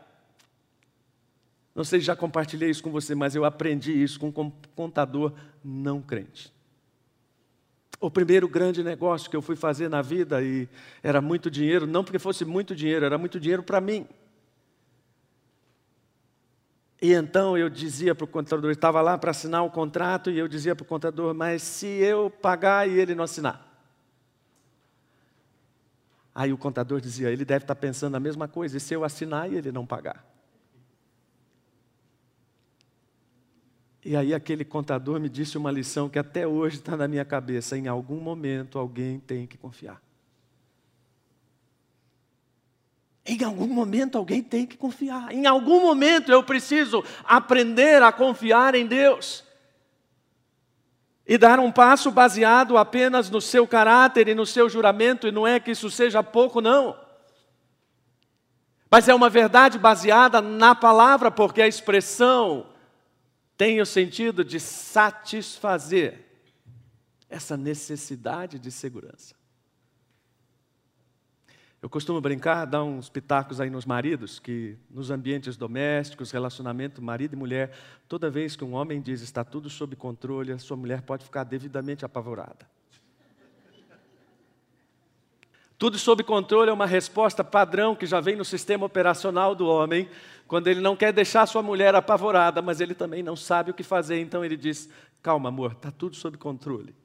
Não 1.75 1.83
sei 1.83 1.99
se 1.99 2.07
já 2.07 2.15
compartilhei 2.15 2.71
isso 2.71 2.81
com 2.81 2.89
você, 2.89 3.13
mas 3.13 3.35
eu 3.35 3.45
aprendi 3.45 3.91
isso 3.91 4.19
com 4.19 4.29
um 4.29 4.51
contador 4.75 5.31
não 5.63 6.01
crente. 6.01 6.51
O 7.99 8.09
primeiro 8.09 8.47
grande 8.47 8.81
negócio 8.81 9.29
que 9.29 9.35
eu 9.35 9.41
fui 9.43 9.55
fazer 9.55 9.89
na 9.89 10.01
vida 10.01 10.41
e 10.41 10.67
era 11.03 11.21
muito 11.21 11.51
dinheiro, 11.51 11.85
não 11.85 12.03
porque 12.03 12.17
fosse 12.17 12.43
muito 12.43 12.75
dinheiro, 12.75 13.05
era 13.05 13.17
muito 13.17 13.39
dinheiro 13.39 13.61
para 13.61 13.79
mim. 13.79 14.07
E 17.01 17.13
então 17.13 17.57
eu 17.57 17.69
dizia 17.69 18.15
para 18.15 18.25
o 18.25 18.27
contador, 18.27 18.71
estava 18.71 19.01
lá 19.01 19.17
para 19.17 19.31
assinar 19.31 19.63
o 19.63 19.69
contrato, 19.69 20.31
e 20.31 20.39
eu 20.39 20.47
dizia 20.47 20.75
para 20.75 20.83
o 20.83 20.87
contador, 20.87 21.33
mas 21.33 21.61
se 21.61 21.87
eu 21.87 22.29
pagar 22.29 22.87
e 22.87 22.97
ele 22.97 23.13
não 23.13 23.23
assinar? 23.23 23.63
Aí 26.33 26.51
o 26.51 26.57
contador 26.57 26.99
dizia, 26.99 27.29
ele 27.31 27.45
deve 27.45 27.63
estar 27.63 27.75
pensando 27.75 28.15
a 28.15 28.19
mesma 28.19 28.47
coisa, 28.47 28.77
e 28.77 28.79
se 28.79 28.93
eu 28.93 29.03
assinar 29.03 29.51
e 29.51 29.55
ele 29.55 29.71
não 29.71 29.85
pagar? 29.85 30.25
E 34.05 34.15
aí 34.15 34.35
aquele 34.35 34.63
contador 34.63 35.19
me 35.19 35.27
disse 35.27 35.57
uma 35.57 35.71
lição 35.71 36.07
que 36.07 36.19
até 36.19 36.45
hoje 36.45 36.77
está 36.77 36.95
na 36.95 37.07
minha 37.07 37.25
cabeça: 37.25 37.75
em 37.75 37.87
algum 37.87 38.21
momento 38.21 38.77
alguém 38.77 39.19
tem 39.19 39.47
que 39.47 39.57
confiar. 39.57 40.04
Em 43.25 43.43
algum 43.43 43.67
momento 43.67 44.17
alguém 44.17 44.43
tem 44.43 44.65
que 44.65 44.77
confiar. 44.77 45.31
Em 45.31 45.47
algum 45.47 45.81
momento 45.81 46.31
eu 46.31 46.43
preciso 46.43 47.03
aprender 47.23 48.03
a 48.03 48.11
confiar 48.11 48.75
em 48.75 48.85
Deus. 48.85 49.43
E 51.27 51.37
dar 51.37 51.59
um 51.59 51.71
passo 51.71 52.11
baseado 52.11 52.77
apenas 52.77 53.31
no 53.31 53.41
seu 53.41 53.67
caráter 53.67 54.27
e 54.27 54.35
no 54.35 54.45
seu 54.45 54.69
juramento, 54.69 55.27
e 55.27 55.31
não 55.31 55.47
é 55.47 55.59
que 55.59 55.71
isso 55.71 55.89
seja 55.89 56.21
pouco, 56.21 56.61
não. 56.61 56.95
Mas 58.91 59.09
é 59.09 59.15
uma 59.15 59.29
verdade 59.29 59.79
baseada 59.79 60.39
na 60.39 60.75
palavra, 60.75 61.31
porque 61.31 61.63
a 61.63 61.67
expressão 61.67 62.67
tem 63.57 63.81
o 63.81 63.85
sentido 63.85 64.43
de 64.45 64.59
satisfazer 64.59 66.25
essa 67.27 67.57
necessidade 67.57 68.59
de 68.59 68.71
segurança. 68.71 69.34
Eu 71.81 71.89
costumo 71.89 72.19
brincar, 72.19 72.65
dar 72.65 72.83
uns 72.83 73.09
pitacos 73.09 73.61
aí 73.61 73.69
nos 73.69 73.85
maridos, 73.85 74.39
que 74.39 74.77
nos 74.89 75.11
ambientes 75.11 75.55
domésticos, 75.55 76.31
relacionamento 76.31 77.01
marido 77.01 77.33
e 77.33 77.37
mulher, 77.37 77.71
toda 78.07 78.29
vez 78.29 78.55
que 78.55 78.63
um 78.63 78.73
homem 78.73 79.01
diz 79.01 79.21
está 79.21 79.43
tudo 79.43 79.69
sob 79.69 79.95
controle, 79.95 80.51
a 80.51 80.57
sua 80.57 80.75
mulher 80.75 81.01
pode 81.03 81.23
ficar 81.23 81.43
devidamente 81.43 82.03
apavorada. 82.03 82.67
Tudo 85.77 85.99
sob 85.99 86.23
controle 86.23 86.69
é 86.69 86.73
uma 86.73 86.85
resposta 86.85 87.43
padrão 87.43 87.95
que 87.95 88.05
já 88.05 88.21
vem 88.21 88.35
no 88.35 88.45
sistema 88.45 88.85
operacional 88.85 89.53
do 89.53 89.67
homem, 89.67 90.09
quando 90.47 90.67
ele 90.67 90.79
não 90.79 90.95
quer 90.95 91.11
deixar 91.11 91.45
sua 91.45 91.61
mulher 91.61 91.93
apavorada, 91.93 92.61
mas 92.61 92.79
ele 92.79 92.95
também 92.95 93.21
não 93.21 93.35
sabe 93.35 93.71
o 93.71 93.73
que 93.73 93.83
fazer, 93.83 94.19
então 94.19 94.43
ele 94.43 94.55
diz: 94.55 94.89
Calma, 95.21 95.49
amor, 95.49 95.73
está 95.73 95.91
tudo 95.91 96.15
sob 96.15 96.37
controle. 96.37 96.95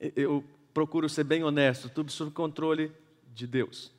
Eu 0.00 0.42
procuro 0.72 1.08
ser 1.08 1.24
bem 1.24 1.44
honesto, 1.44 1.88
tudo 1.88 2.10
sob 2.10 2.30
controle 2.30 2.90
de 3.34 3.46
Deus. 3.46 3.92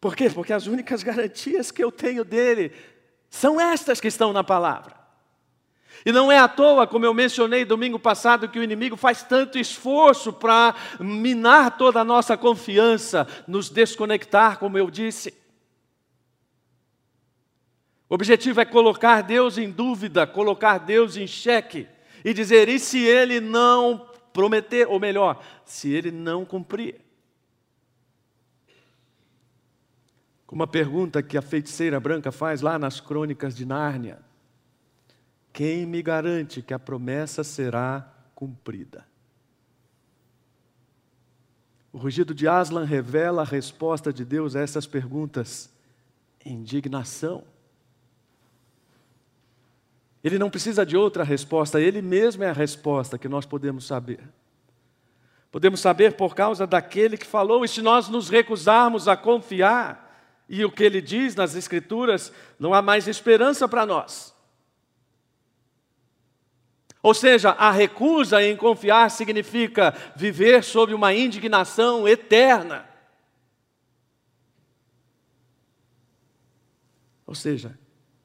Por 0.00 0.16
quê? 0.16 0.28
Porque 0.28 0.52
as 0.52 0.66
únicas 0.66 1.02
garantias 1.02 1.70
que 1.70 1.84
eu 1.84 1.92
tenho 1.92 2.24
dele 2.24 2.72
são 3.30 3.60
estas 3.60 4.00
que 4.00 4.08
estão 4.08 4.32
na 4.32 4.42
palavra. 4.42 5.00
E 6.04 6.10
não 6.10 6.32
é 6.32 6.38
à 6.38 6.48
toa, 6.48 6.86
como 6.86 7.04
eu 7.04 7.14
mencionei 7.14 7.64
domingo 7.64 7.98
passado, 7.98 8.48
que 8.48 8.58
o 8.58 8.64
inimigo 8.64 8.96
faz 8.96 9.22
tanto 9.22 9.58
esforço 9.58 10.32
para 10.32 10.74
minar 10.98 11.76
toda 11.76 12.00
a 12.00 12.04
nossa 12.04 12.36
confiança, 12.36 13.28
nos 13.46 13.68
desconectar, 13.68 14.58
como 14.58 14.76
eu 14.76 14.90
disse. 14.90 15.32
O 18.08 18.14
objetivo 18.14 18.60
é 18.60 18.64
colocar 18.64 19.22
Deus 19.22 19.56
em 19.56 19.70
dúvida, 19.70 20.26
colocar 20.26 20.78
Deus 20.78 21.16
em 21.16 21.26
xeque 21.26 21.86
e 22.24 22.34
dizer: 22.34 22.68
e 22.68 22.78
se 22.78 22.98
ele 22.98 23.40
não 23.40 24.11
prometer, 24.32 24.88
ou 24.88 24.98
melhor, 24.98 25.42
se 25.64 25.90
ele 25.92 26.10
não 26.10 26.44
cumprir. 26.44 27.00
Uma 30.52 30.66
pergunta 30.66 31.22
que 31.22 31.38
a 31.38 31.42
feiticeira 31.42 31.98
branca 31.98 32.30
faz 32.30 32.60
lá 32.60 32.78
nas 32.78 33.00
crônicas 33.00 33.56
de 33.56 33.64
Nárnia: 33.64 34.18
Quem 35.50 35.86
me 35.86 36.02
garante 36.02 36.60
que 36.60 36.74
a 36.74 36.78
promessa 36.78 37.42
será 37.42 38.06
cumprida? 38.34 39.06
O 41.90 41.96
rugido 41.96 42.34
de 42.34 42.46
Aslan 42.46 42.84
revela 42.84 43.42
a 43.42 43.46
resposta 43.46 44.12
de 44.12 44.26
Deus 44.26 44.54
a 44.54 44.60
essas 44.60 44.86
perguntas: 44.86 45.70
indignação. 46.44 47.44
Ele 50.22 50.38
não 50.38 50.50
precisa 50.50 50.86
de 50.86 50.96
outra 50.96 51.24
resposta, 51.24 51.80
ele 51.80 52.00
mesmo 52.00 52.44
é 52.44 52.50
a 52.50 52.52
resposta 52.52 53.18
que 53.18 53.28
nós 53.28 53.44
podemos 53.44 53.86
saber. 53.86 54.20
Podemos 55.50 55.80
saber 55.80 56.14
por 56.14 56.34
causa 56.34 56.66
daquele 56.66 57.18
que 57.18 57.26
falou, 57.26 57.64
e 57.64 57.68
se 57.68 57.82
nós 57.82 58.08
nos 58.08 58.28
recusarmos 58.28 59.08
a 59.08 59.16
confiar, 59.16 60.10
e 60.48 60.64
o 60.64 60.70
que 60.70 60.84
ele 60.84 61.00
diz 61.00 61.34
nas 61.34 61.54
Escrituras, 61.54 62.32
não 62.58 62.72
há 62.72 62.80
mais 62.80 63.08
esperança 63.08 63.68
para 63.68 63.84
nós. 63.84 64.32
Ou 67.02 67.12
seja, 67.12 67.50
a 67.50 67.70
recusa 67.70 68.42
em 68.44 68.56
confiar 68.56 69.10
significa 69.10 69.92
viver 70.14 70.62
sob 70.62 70.94
uma 70.94 71.12
indignação 71.12 72.06
eterna. 72.06 72.88
Ou 77.26 77.34
seja, 77.34 77.76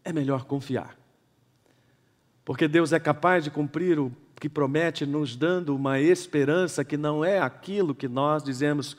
é 0.03 0.13
melhor 0.13 0.45
confiar. 0.45 0.95
Porque 2.47 2.65
Deus 2.65 2.93
é 2.93 2.99
capaz 2.99 3.43
de 3.43 3.51
cumprir 3.51 3.99
o 3.99 4.09
que 4.39 4.47
promete, 4.47 5.05
nos 5.05 5.35
dando 5.35 5.75
uma 5.75 5.99
esperança 5.99 6.81
que 6.85 6.95
não 6.95 7.25
é 7.25 7.41
aquilo 7.41 7.93
que 7.93 8.07
nós 8.07 8.41
dizemos 8.41 8.95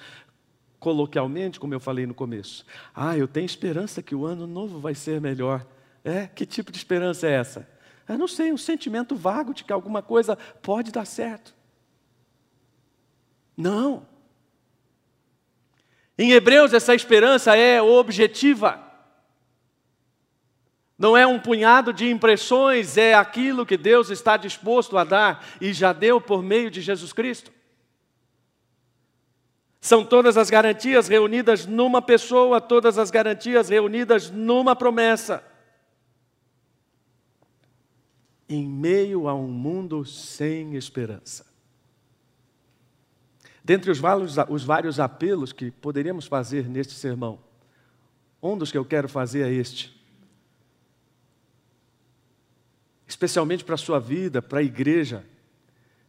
coloquialmente, 0.79 1.59
como 1.59 1.73
eu 1.73 1.81
falei 1.81 2.07
no 2.07 2.13
começo. 2.13 2.67
Ah, 2.95 3.17
eu 3.17 3.27
tenho 3.27 3.47
esperança 3.47 4.03
que 4.03 4.15
o 4.15 4.27
ano 4.27 4.47
novo 4.47 4.79
vai 4.79 4.95
ser 4.95 5.19
melhor. 5.19 5.67
É? 6.05 6.27
Que 6.27 6.45
tipo 6.45 6.71
de 6.71 6.77
esperança 6.77 7.27
é 7.27 7.31
essa? 7.33 7.67
Eu 8.07 8.19
não 8.19 8.29
sei, 8.29 8.53
um 8.53 8.59
sentimento 8.59 9.17
vago 9.17 9.55
de 9.55 9.65
que 9.65 9.73
alguma 9.73 10.03
coisa 10.03 10.37
pode 10.61 10.93
dar 10.93 11.07
certo. 11.07 11.55
Não. 13.57 14.07
Em 16.19 16.33
Hebreus, 16.33 16.75
essa 16.75 16.95
esperança 16.95 17.57
é 17.57 17.81
objetiva. 17.81 18.88
Não 20.99 21.17
é 21.17 21.25
um 21.25 21.39
punhado 21.39 21.93
de 21.93 22.11
impressões, 22.11 22.97
é 22.97 23.15
aquilo 23.15 23.65
que 23.65 23.77
Deus 23.77 24.11
está 24.11 24.37
disposto 24.37 24.99
a 24.99 25.05
dar 25.05 25.47
e 25.61 25.73
já 25.73 25.93
deu 25.93 26.21
por 26.21 26.43
meio 26.43 26.73
de 26.73 26.81
Jesus 26.81 27.13
Cristo. 27.13 27.53
São 29.81 30.05
todas 30.05 30.37
as 30.37 30.51
garantias 30.51 31.07
reunidas 31.07 31.65
numa 31.65 32.03
pessoa, 32.03 32.61
todas 32.61 32.99
as 32.99 33.13
garantias 33.13 33.69
reunidas 33.69 34.29
numa 34.29 34.75
promessa. 34.75 35.45
Em 38.49 38.67
meio 38.67 39.29
a 39.29 39.35
um 39.35 39.47
mundo 39.47 40.05
sem 40.05 40.75
esperança. 40.75 41.47
Dentre 43.63 43.91
os 43.93 44.01
vários, 44.01 44.37
os 44.49 44.65
vários 44.65 44.99
apelos 44.99 45.53
que 45.53 45.71
poderíamos 45.71 46.27
fazer 46.27 46.69
neste 46.69 46.95
sermão, 46.95 47.39
um 48.43 48.59
dos 48.59 48.73
que 48.73 48.79
eu 48.79 48.85
quero 48.85 49.09
fazer 49.09 49.47
é 49.47 49.53
este 49.53 49.98
especialmente 53.09 53.65
para 53.65 53.75
a 53.75 53.79
sua 53.79 53.99
vida, 53.99 54.43
para 54.43 54.61
a 54.61 54.63
igreja, 54.63 55.25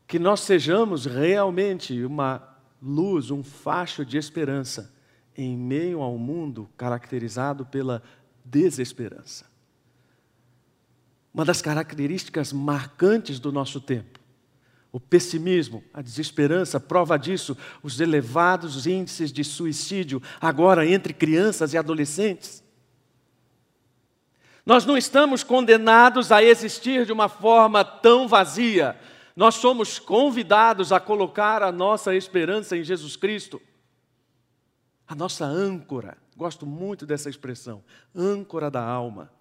que 0.06 0.20
nós 0.20 0.42
sejamos 0.42 1.06
realmente 1.06 2.04
uma 2.04 2.58
luz, 2.82 3.32
um 3.32 3.42
facho 3.42 4.06
de 4.06 4.18
esperança 4.18 4.94
em 5.36 5.58
meio 5.58 6.02
a 6.02 6.10
um 6.10 6.18
mundo 6.18 6.70
caracterizado 6.76 7.66
pela 7.66 8.04
desesperança. 8.44 9.46
Uma 11.34 11.46
das 11.46 11.62
características 11.62 12.52
marcantes 12.52 13.40
do 13.40 13.52
nosso 13.52 13.80
tempo, 13.80 14.20
o 14.92 15.00
pessimismo, 15.00 15.84
a 15.94 16.02
desesperança, 16.02 16.80
prova 16.80 17.18
disso, 17.18 17.56
os 17.82 18.00
elevados 18.02 18.88
índices 18.88 19.32
de 19.32 19.44
suicídio 19.44 20.22
agora 20.42 20.86
entre 20.86 21.14
crianças 21.14 21.74
e 21.74 21.78
adolescentes. 21.78 22.64
Nós 24.70 24.86
não 24.86 24.96
estamos 24.96 25.44
condenados 25.44 26.32
a 26.32 26.44
existir 26.44 27.04
de 27.04 27.12
uma 27.12 27.28
forma 27.28 27.84
tão 27.84 28.28
vazia. 28.28 28.96
Nós 29.36 29.56
somos 29.56 29.98
convidados 29.98 30.92
a 30.92 31.00
colocar 31.00 31.64
a 31.64 31.72
nossa 31.72 32.14
esperança 32.14 32.78
em 32.78 32.84
Jesus 32.84 33.16
Cristo, 33.16 33.60
a 35.08 35.16
nossa 35.16 35.44
âncora. 35.44 36.20
Gosto 36.38 36.68
muito 36.68 37.04
dessa 37.04 37.32
expressão, 37.32 37.84
âncora 38.16 38.70
da 38.70 38.84
alma. 38.84 39.32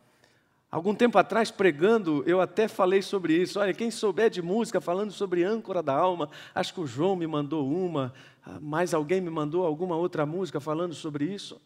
Algum 0.71 0.95
tempo 0.95 1.19
atrás, 1.19 1.51
pregando, 1.51 2.25
eu 2.27 2.41
até 2.41 2.67
falei 2.67 3.03
sobre 3.03 3.35
isso. 3.35 3.61
Olha, 3.61 3.75
quem 3.75 3.91
souber 3.91 4.31
de 4.31 4.41
música 4.41 4.81
falando 4.81 5.13
sobre 5.13 5.45
âncora 5.45 5.83
da 5.83 5.93
alma, 5.93 6.31
acho 6.55 6.73
que 6.73 6.81
o 6.81 6.87
João 6.87 7.15
me 7.15 7.27
mandou 7.27 7.71
uma, 7.71 8.15
ah, 8.47 8.59
mais 8.63 8.95
alguém 8.95 9.21
me 9.21 9.29
mandou 9.29 9.67
alguma 9.67 9.95
outra 9.95 10.25
música 10.25 10.59
falando 10.59 10.95
sobre 10.95 11.27
isso. 11.27 11.61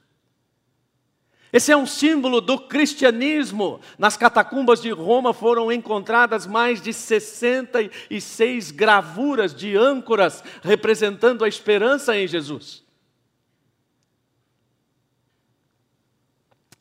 Esse 1.52 1.70
é 1.70 1.76
um 1.76 1.86
símbolo 1.86 2.40
do 2.40 2.58
cristianismo. 2.58 3.80
Nas 3.98 4.16
catacumbas 4.16 4.80
de 4.80 4.90
Roma 4.90 5.34
foram 5.34 5.70
encontradas 5.70 6.46
mais 6.46 6.80
de 6.80 6.92
66 6.92 8.70
gravuras 8.70 9.54
de 9.54 9.76
âncoras 9.76 10.42
representando 10.62 11.44
a 11.44 11.48
esperança 11.48 12.16
em 12.16 12.26
Jesus. 12.26 12.82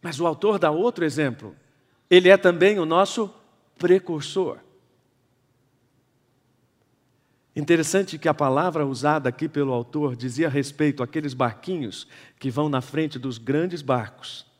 Mas 0.01 0.19
o 0.19 0.25
autor 0.25 0.57
dá 0.57 0.71
outro 0.71 1.03
exemplo 1.03 1.55
ele 2.11 2.27
é 2.27 2.35
também 2.35 2.77
o 2.77 2.85
nosso 2.85 3.33
precursor. 3.79 4.57
Interessante 7.55 8.19
que 8.19 8.27
a 8.27 8.33
palavra 8.33 8.85
usada 8.85 9.29
aqui 9.29 9.47
pelo 9.47 9.71
autor 9.71 10.13
dizia 10.13 10.49
respeito 10.49 11.01
àqueles 11.01 11.33
barquinhos 11.33 12.05
que 12.37 12.51
vão 12.51 12.67
na 12.67 12.81
frente 12.81 13.17
dos 13.17 13.37
grandes 13.37 13.81
barcos 13.81 14.50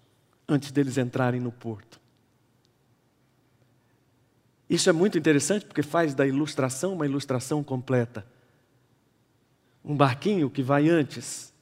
antes 0.54 0.72
deles 0.72 0.98
entrarem 0.98 1.40
no 1.40 1.52
porto. 1.52 2.00
Isso 4.70 4.90
é 4.90 4.94
muito 4.94 5.18
interessante 5.18 5.66
porque 5.66 5.84
faz 5.84 6.14
da 6.14 6.26
ilustração 6.26 6.94
uma 6.94 7.06
ilustração 7.06 7.64
completa. 7.64 8.26
Um 9.84 9.96
barquinho 9.96 10.50
que 10.50 10.64
vai 10.64 10.90
antes 10.90 11.54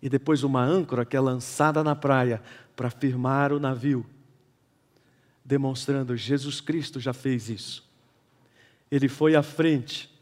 e 0.00 0.08
depois 0.08 0.42
uma 0.42 0.62
âncora 0.62 1.04
que 1.04 1.16
é 1.16 1.20
lançada 1.20 1.84
na 1.84 1.94
praia 1.94 2.42
para 2.74 2.90
firmar 2.90 3.52
o 3.52 3.60
navio 3.60 4.06
demonstrando 5.46 6.16
Jesus 6.16 6.60
Cristo 6.60 6.98
já 6.98 7.12
fez 7.12 7.48
isso. 7.48 7.88
Ele 8.90 9.08
foi 9.08 9.36
à 9.36 9.44
frente. 9.44 10.12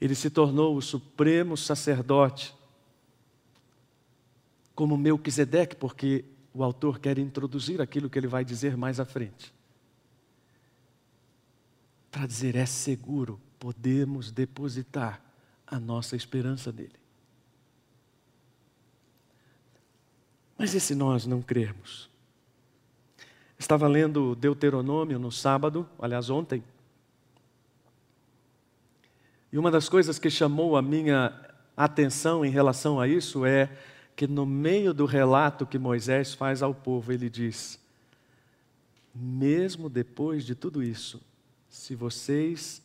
Ele 0.00 0.14
se 0.14 0.30
tornou 0.30 0.74
o 0.74 0.80
supremo 0.80 1.54
sacerdote, 1.54 2.54
como 4.74 4.96
Melquisedeque, 4.96 5.76
porque 5.76 6.24
o 6.52 6.64
autor 6.64 6.98
quer 6.98 7.18
introduzir 7.18 7.80
aquilo 7.80 8.10
que 8.10 8.18
ele 8.18 8.26
vai 8.26 8.44
dizer 8.44 8.76
mais 8.76 8.98
à 8.98 9.04
frente. 9.04 9.52
Para 12.10 12.26
dizer, 12.26 12.56
é 12.56 12.66
seguro, 12.66 13.40
podemos 13.58 14.32
depositar 14.32 15.22
a 15.66 15.78
nossa 15.78 16.16
esperança 16.16 16.72
nele. 16.72 16.98
Mas 20.58 20.74
e 20.74 20.80
se 20.80 20.94
nós 20.94 21.24
não 21.24 21.40
crermos? 21.40 22.10
Estava 23.58 23.86
lendo 23.86 24.34
Deuteronômio 24.34 25.18
no 25.18 25.30
sábado, 25.30 25.88
aliás, 25.98 26.28
ontem. 26.28 26.64
E 29.52 29.58
uma 29.58 29.70
das 29.70 29.88
coisas 29.88 30.18
que 30.18 30.30
chamou 30.30 30.76
a 30.76 30.82
minha 30.82 31.32
atenção 31.76 32.44
em 32.44 32.50
relação 32.50 33.00
a 33.00 33.06
isso 33.06 33.44
é 33.44 33.70
que 34.20 34.26
no 34.26 34.44
meio 34.44 34.92
do 34.92 35.06
relato 35.06 35.66
que 35.66 35.78
Moisés 35.78 36.34
faz 36.34 36.62
ao 36.62 36.74
povo, 36.74 37.10
ele 37.10 37.30
diz: 37.30 37.80
Mesmo 39.14 39.88
depois 39.88 40.44
de 40.44 40.54
tudo 40.54 40.82
isso, 40.82 41.22
se 41.70 41.94
vocês 41.94 42.82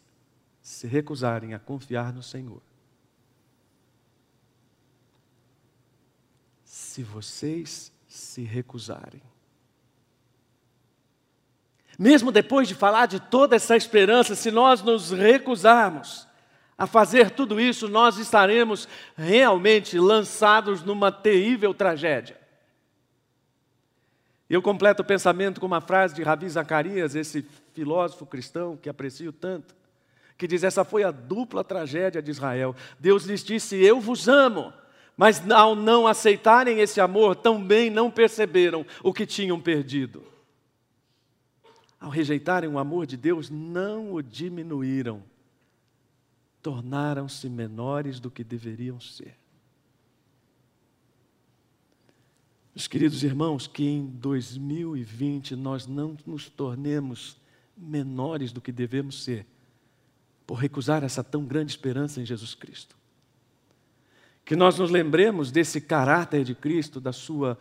se 0.61 0.87
recusarem 0.87 1.53
a 1.53 1.59
confiar 1.59 2.13
no 2.13 2.23
Senhor, 2.23 2.61
se 6.63 7.03
vocês 7.03 7.91
se 8.07 8.43
recusarem, 8.43 9.21
mesmo 11.99 12.31
depois 12.31 12.65
de 12.65 12.75
falar 12.75 13.07
de 13.07 13.19
toda 13.19 13.57
essa 13.57 13.75
esperança, 13.75 14.35
se 14.35 14.51
nós 14.51 14.81
nos 14.81 15.11
recusarmos 15.11 16.25
a 16.77 16.85
fazer 16.85 17.31
tudo 17.31 17.59
isso, 17.59 17.87
nós 17.87 18.17
estaremos 18.17 18.87
realmente 19.15 19.97
lançados 19.97 20.83
numa 20.83 21.11
terrível 21.11 21.73
tragédia. 21.73 22.37
Eu 24.49 24.61
completo 24.61 25.01
o 25.01 25.05
pensamento 25.05 25.59
com 25.59 25.65
uma 25.65 25.81
frase 25.81 26.13
de 26.13 26.21
Rabi 26.21 26.47
Zacarias, 26.49 27.15
esse 27.15 27.45
filósofo 27.73 28.25
cristão 28.25 28.77
que 28.77 28.89
aprecio 28.89 29.31
tanto, 29.31 29.75
que 30.37 30.47
diz: 30.47 30.63
Essa 30.63 30.83
foi 30.83 31.03
a 31.03 31.11
dupla 31.11 31.63
tragédia 31.63 32.21
de 32.21 32.29
Israel. 32.29 32.75
Deus 32.99 33.23
lhes 33.23 33.43
disse: 33.43 33.75
Eu 33.75 33.99
vos 33.99 34.27
amo. 34.27 34.71
Mas 35.17 35.49
ao 35.49 35.75
não 35.77 36.05
aceitarem 36.05 36.81
esse 36.81 36.99
amor, 36.99 37.37
também 37.37 37.89
não 37.89 38.11
perceberam 38.11 38.85
o 39.01 39.13
que 39.13 39.25
tinham 39.25 39.57
perdido 39.57 40.21
ao 42.05 42.11
rejeitarem 42.11 42.69
o 42.69 42.77
amor 42.77 43.07
de 43.07 43.17
Deus, 43.17 43.49
não 43.49 44.13
o 44.13 44.21
diminuíram, 44.21 45.23
tornaram-se 46.65 47.47
menores 47.47 48.19
do 48.19 48.31
que 48.31 48.43
deveriam 48.43 48.99
ser. 48.99 49.37
Meus 52.73 52.87
queridos 52.87 53.23
irmãos, 53.23 53.67
que 53.67 53.83
em 53.83 54.07
2020 54.07 55.55
nós 55.55 55.85
não 55.85 56.17
nos 56.25 56.49
tornemos 56.49 57.37
menores 57.77 58.51
do 58.51 58.59
que 58.59 58.71
devemos 58.71 59.23
ser, 59.23 59.45
por 60.47 60.55
recusar 60.55 61.03
essa 61.03 61.23
tão 61.23 61.45
grande 61.45 61.71
esperança 61.71 62.19
em 62.19 62.25
Jesus 62.25 62.55
Cristo. 62.55 62.97
Que 64.43 64.55
nós 64.55 64.79
nos 64.79 64.89
lembremos 64.89 65.51
desse 65.51 65.79
caráter 65.79 66.43
de 66.43 66.55
Cristo, 66.55 66.99
da 66.99 67.13
sua 67.13 67.59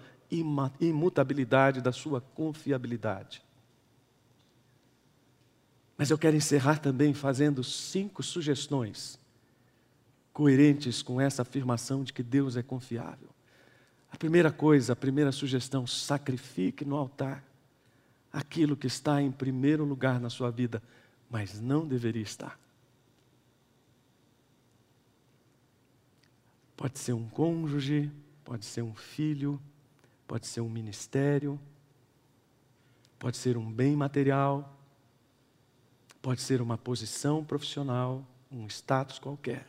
imutabilidade, 0.81 1.83
da 1.83 1.93
sua 1.93 2.23
confiabilidade. 2.23 3.43
Mas 5.97 6.11
eu 6.11 6.19
quero 6.19 6.37
encerrar 6.37 6.79
também 6.79 7.15
fazendo 7.15 7.63
cinco 7.63 8.23
sugestões 8.23 9.19
coerentes 10.33 11.01
com 11.01 11.21
essa 11.21 11.43
afirmação 11.43 12.03
de 12.03 12.13
que 12.13 12.23
Deus 12.23 12.57
é 12.57 12.63
confiável. 12.63 13.29
A 14.11 14.17
primeira 14.17 14.51
coisa, 14.51 14.93
a 14.93 14.97
primeira 14.97 15.31
sugestão, 15.31 15.87
sacrifique 15.87 16.85
no 16.85 16.97
altar 16.97 17.45
aquilo 18.33 18.77
que 18.77 18.89
está 18.89 19.23
em 19.23 19.31
primeiro 19.31 19.85
lugar 19.85 20.21
na 20.21 20.29
sua 20.29 20.51
vida, 20.51 20.83
mas 21.31 21.61
não 21.61 21.87
deveria 21.87 22.23
estar. 22.23 22.59
Pode 26.77 26.99
ser 26.99 27.13
um 27.13 27.29
cônjuge, 27.29 28.11
pode 28.45 28.65
ser 28.65 28.83
um 28.83 28.95
filho, 28.95 29.61
pode 30.27 30.49
ser 30.49 30.61
um 30.61 30.69
ministério, 30.69 31.61
pode 33.21 33.37
ser 33.37 33.57
um 33.57 33.71
bem 33.71 33.95
material, 33.95 34.77
Pode 36.25 36.41
ser 36.41 36.63
uma 36.63 36.79
posição 36.79 37.45
profissional, 37.45 38.27
um 38.51 38.67
status 38.67 39.19
qualquer. 39.19 39.67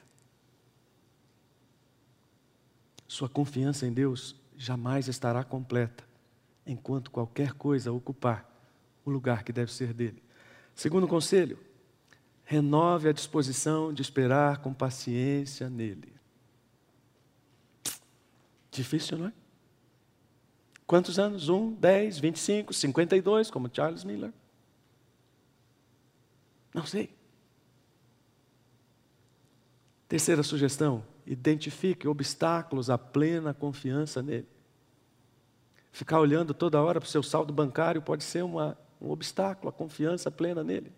Sua 3.05 3.27
confiança 3.27 3.85
em 3.85 3.91
Deus 3.91 4.37
jamais 4.55 5.09
estará 5.09 5.43
completa 5.43 6.05
enquanto 6.65 7.11
qualquer 7.11 7.51
coisa 7.51 7.91
ocupar 7.91 8.49
o 9.03 9.09
lugar 9.09 9.43
que 9.43 9.51
deve 9.51 9.69
ser 9.69 9.93
dele. 9.93 10.23
Segundo 10.73 11.09
conselho, 11.09 11.59
renove 12.45 13.09
a 13.09 13.11
disposição 13.11 13.93
de 13.93 14.01
esperar 14.01 14.59
com 14.59 14.73
paciência 14.73 15.69
nele. 15.69 16.15
Difícil, 18.71 19.17
não 19.17 19.27
é? 19.27 19.33
Quantos 20.87 21.19
anos? 21.19 21.49
Um, 21.49 21.73
dez, 21.73 22.17
vinte 22.17 22.37
e 22.37 22.39
cinco, 22.39 22.73
cinquenta 22.73 23.17
e 23.17 23.21
dois, 23.21 23.51
como 23.51 23.69
Charles 23.69 24.05
Miller. 24.05 24.31
Não 26.75 26.85
sei. 26.85 27.09
Terceira 30.09 30.43
sugestão: 30.43 31.05
identifique 31.25 32.05
obstáculos 32.05 32.89
à 32.89 32.97
plena 32.97 33.53
confiança 33.53 34.21
nele. 34.21 34.49
Ficar 35.89 36.19
olhando 36.19 36.53
toda 36.53 36.81
hora 36.81 36.99
para 36.99 37.07
o 37.07 37.09
seu 37.09 37.23
saldo 37.23 37.53
bancário 37.53 38.01
pode 38.01 38.25
ser 38.25 38.43
uma, 38.43 38.77
um 39.01 39.09
obstáculo 39.09 39.69
à 39.69 39.71
confiança 39.71 40.29
plena 40.29 40.65
nele. 40.65 40.91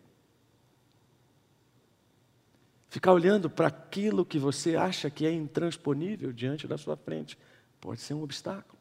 Ficar 2.89 3.13
olhando 3.13 3.47
para 3.47 3.67
aquilo 3.67 4.25
que 4.25 4.39
você 4.39 4.75
acha 4.75 5.11
que 5.11 5.27
é 5.27 5.31
intransponível 5.31 6.33
diante 6.33 6.67
da 6.67 6.79
sua 6.79 6.97
frente 6.97 7.37
pode 7.79 8.01
ser 8.01 8.15
um 8.15 8.23
obstáculo. 8.23 8.79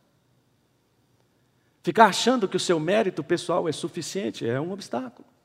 Ficar 1.82 2.06
achando 2.06 2.48
que 2.48 2.56
o 2.56 2.60
seu 2.60 2.80
mérito 2.80 3.22
pessoal 3.22 3.68
é 3.68 3.72
suficiente 3.72 4.48
é 4.48 4.58
um 4.58 4.72
obstáculo. 4.72 5.35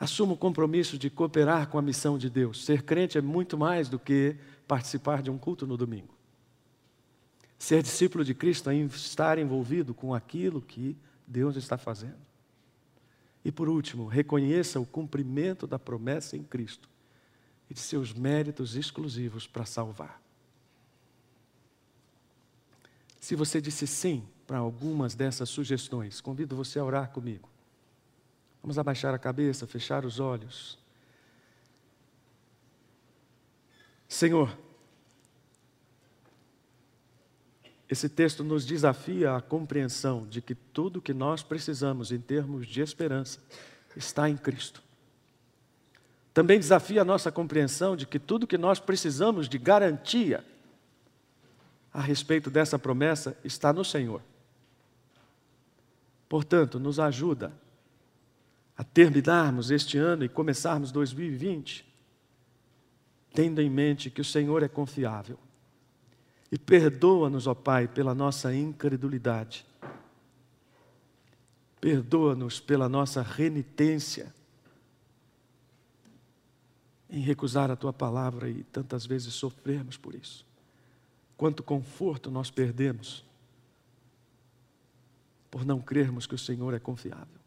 Assuma 0.00 0.32
o 0.32 0.36
compromisso 0.36 0.96
de 0.96 1.10
cooperar 1.10 1.68
com 1.68 1.76
a 1.76 1.82
missão 1.82 2.16
de 2.16 2.30
Deus. 2.30 2.64
Ser 2.64 2.84
crente 2.84 3.18
é 3.18 3.20
muito 3.20 3.58
mais 3.58 3.86
do 3.86 3.98
que 3.98 4.34
participar 4.66 5.20
de 5.20 5.30
um 5.30 5.36
culto 5.36 5.66
no 5.66 5.76
domingo. 5.76 6.14
Ser 7.58 7.82
discípulo 7.82 8.24
de 8.24 8.32
Cristo 8.32 8.70
é 8.70 8.76
estar 8.76 9.36
envolvido 9.36 9.92
com 9.92 10.14
aquilo 10.14 10.62
que 10.62 10.96
Deus 11.26 11.54
está 11.54 11.76
fazendo. 11.76 12.16
E 13.44 13.52
por 13.52 13.68
último, 13.68 14.06
reconheça 14.06 14.80
o 14.80 14.86
cumprimento 14.86 15.66
da 15.66 15.78
promessa 15.78 16.34
em 16.34 16.42
Cristo 16.42 16.88
e 17.68 17.74
de 17.74 17.80
seus 17.80 18.14
méritos 18.14 18.76
exclusivos 18.76 19.46
para 19.46 19.66
salvar. 19.66 20.22
Se 23.20 23.34
você 23.34 23.60
disse 23.60 23.86
sim 23.86 24.26
para 24.46 24.56
algumas 24.56 25.14
dessas 25.14 25.50
sugestões, 25.50 26.22
convido 26.22 26.56
você 26.56 26.78
a 26.78 26.84
orar 26.84 27.10
comigo. 27.10 27.49
Vamos 28.62 28.78
abaixar 28.78 29.14
a 29.14 29.18
cabeça, 29.18 29.66
fechar 29.66 30.04
os 30.04 30.20
olhos. 30.20 30.78
Senhor, 34.08 34.56
Esse 37.90 38.08
texto 38.08 38.44
nos 38.44 38.64
desafia 38.64 39.34
a 39.34 39.40
compreensão 39.40 40.24
de 40.24 40.40
que 40.40 40.54
tudo 40.54 41.02
que 41.02 41.12
nós 41.12 41.42
precisamos 41.42 42.12
em 42.12 42.20
termos 42.20 42.68
de 42.68 42.80
esperança 42.80 43.40
está 43.96 44.30
em 44.30 44.36
Cristo. 44.36 44.80
Também 46.32 46.60
desafia 46.60 47.02
a 47.02 47.04
nossa 47.04 47.32
compreensão 47.32 47.96
de 47.96 48.06
que 48.06 48.20
tudo 48.20 48.46
que 48.46 48.56
nós 48.56 48.78
precisamos 48.78 49.48
de 49.48 49.58
garantia 49.58 50.44
a 51.92 52.00
respeito 52.00 52.48
dessa 52.48 52.78
promessa 52.78 53.36
está 53.42 53.72
no 53.72 53.84
Senhor. 53.84 54.22
Portanto, 56.28 56.78
nos 56.78 57.00
ajuda 57.00 57.52
a 58.80 58.82
terminarmos 58.82 59.70
este 59.70 59.98
ano 59.98 60.24
e 60.24 60.28
começarmos 60.28 60.90
2020 60.90 61.84
tendo 63.34 63.60
em 63.60 63.68
mente 63.68 64.08
que 64.08 64.22
o 64.22 64.24
Senhor 64.24 64.62
é 64.62 64.68
confiável 64.68 65.38
e 66.50 66.58
perdoa-nos, 66.58 67.46
ó 67.46 67.54
Pai, 67.54 67.86
pela 67.86 68.14
nossa 68.14 68.54
incredulidade. 68.54 69.66
Perdoa-nos 71.78 72.58
pela 72.58 72.88
nossa 72.88 73.20
renitência 73.20 74.34
em 77.10 77.20
recusar 77.20 77.70
a 77.70 77.76
tua 77.76 77.92
palavra 77.92 78.48
e 78.48 78.64
tantas 78.64 79.04
vezes 79.04 79.34
sofrermos 79.34 79.98
por 79.98 80.14
isso. 80.14 80.46
Quanto 81.36 81.62
conforto 81.62 82.30
nós 82.30 82.50
perdemos 82.50 83.26
por 85.50 85.66
não 85.66 85.82
crermos 85.82 86.26
que 86.26 86.34
o 86.34 86.38
Senhor 86.38 86.72
é 86.72 86.78
confiável. 86.78 87.39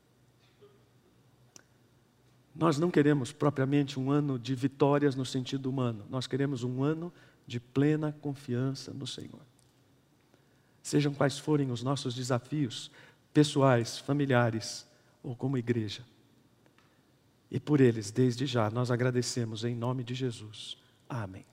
Nós 2.55 2.77
não 2.77 2.91
queremos 2.91 3.31
propriamente 3.31 3.99
um 3.99 4.11
ano 4.11 4.37
de 4.37 4.53
vitórias 4.53 5.15
no 5.15 5.25
sentido 5.25 5.69
humano, 5.69 6.05
nós 6.09 6.27
queremos 6.27 6.63
um 6.63 6.83
ano 6.83 7.11
de 7.47 7.59
plena 7.59 8.15
confiança 8.21 8.93
no 8.93 9.07
Senhor. 9.07 9.41
Sejam 10.81 11.13
quais 11.13 11.39
forem 11.39 11.71
os 11.71 11.81
nossos 11.81 12.13
desafios, 12.13 12.91
pessoais, 13.33 13.97
familiares 13.97 14.87
ou 15.23 15.35
como 15.35 15.57
igreja. 15.57 16.03
E 17.49 17.59
por 17.59 17.79
eles, 17.79 18.11
desde 18.11 18.45
já, 18.45 18.69
nós 18.69 18.91
agradecemos 18.91 19.63
em 19.63 19.75
nome 19.75 20.03
de 20.03 20.13
Jesus. 20.13 20.77
Amém. 21.07 21.45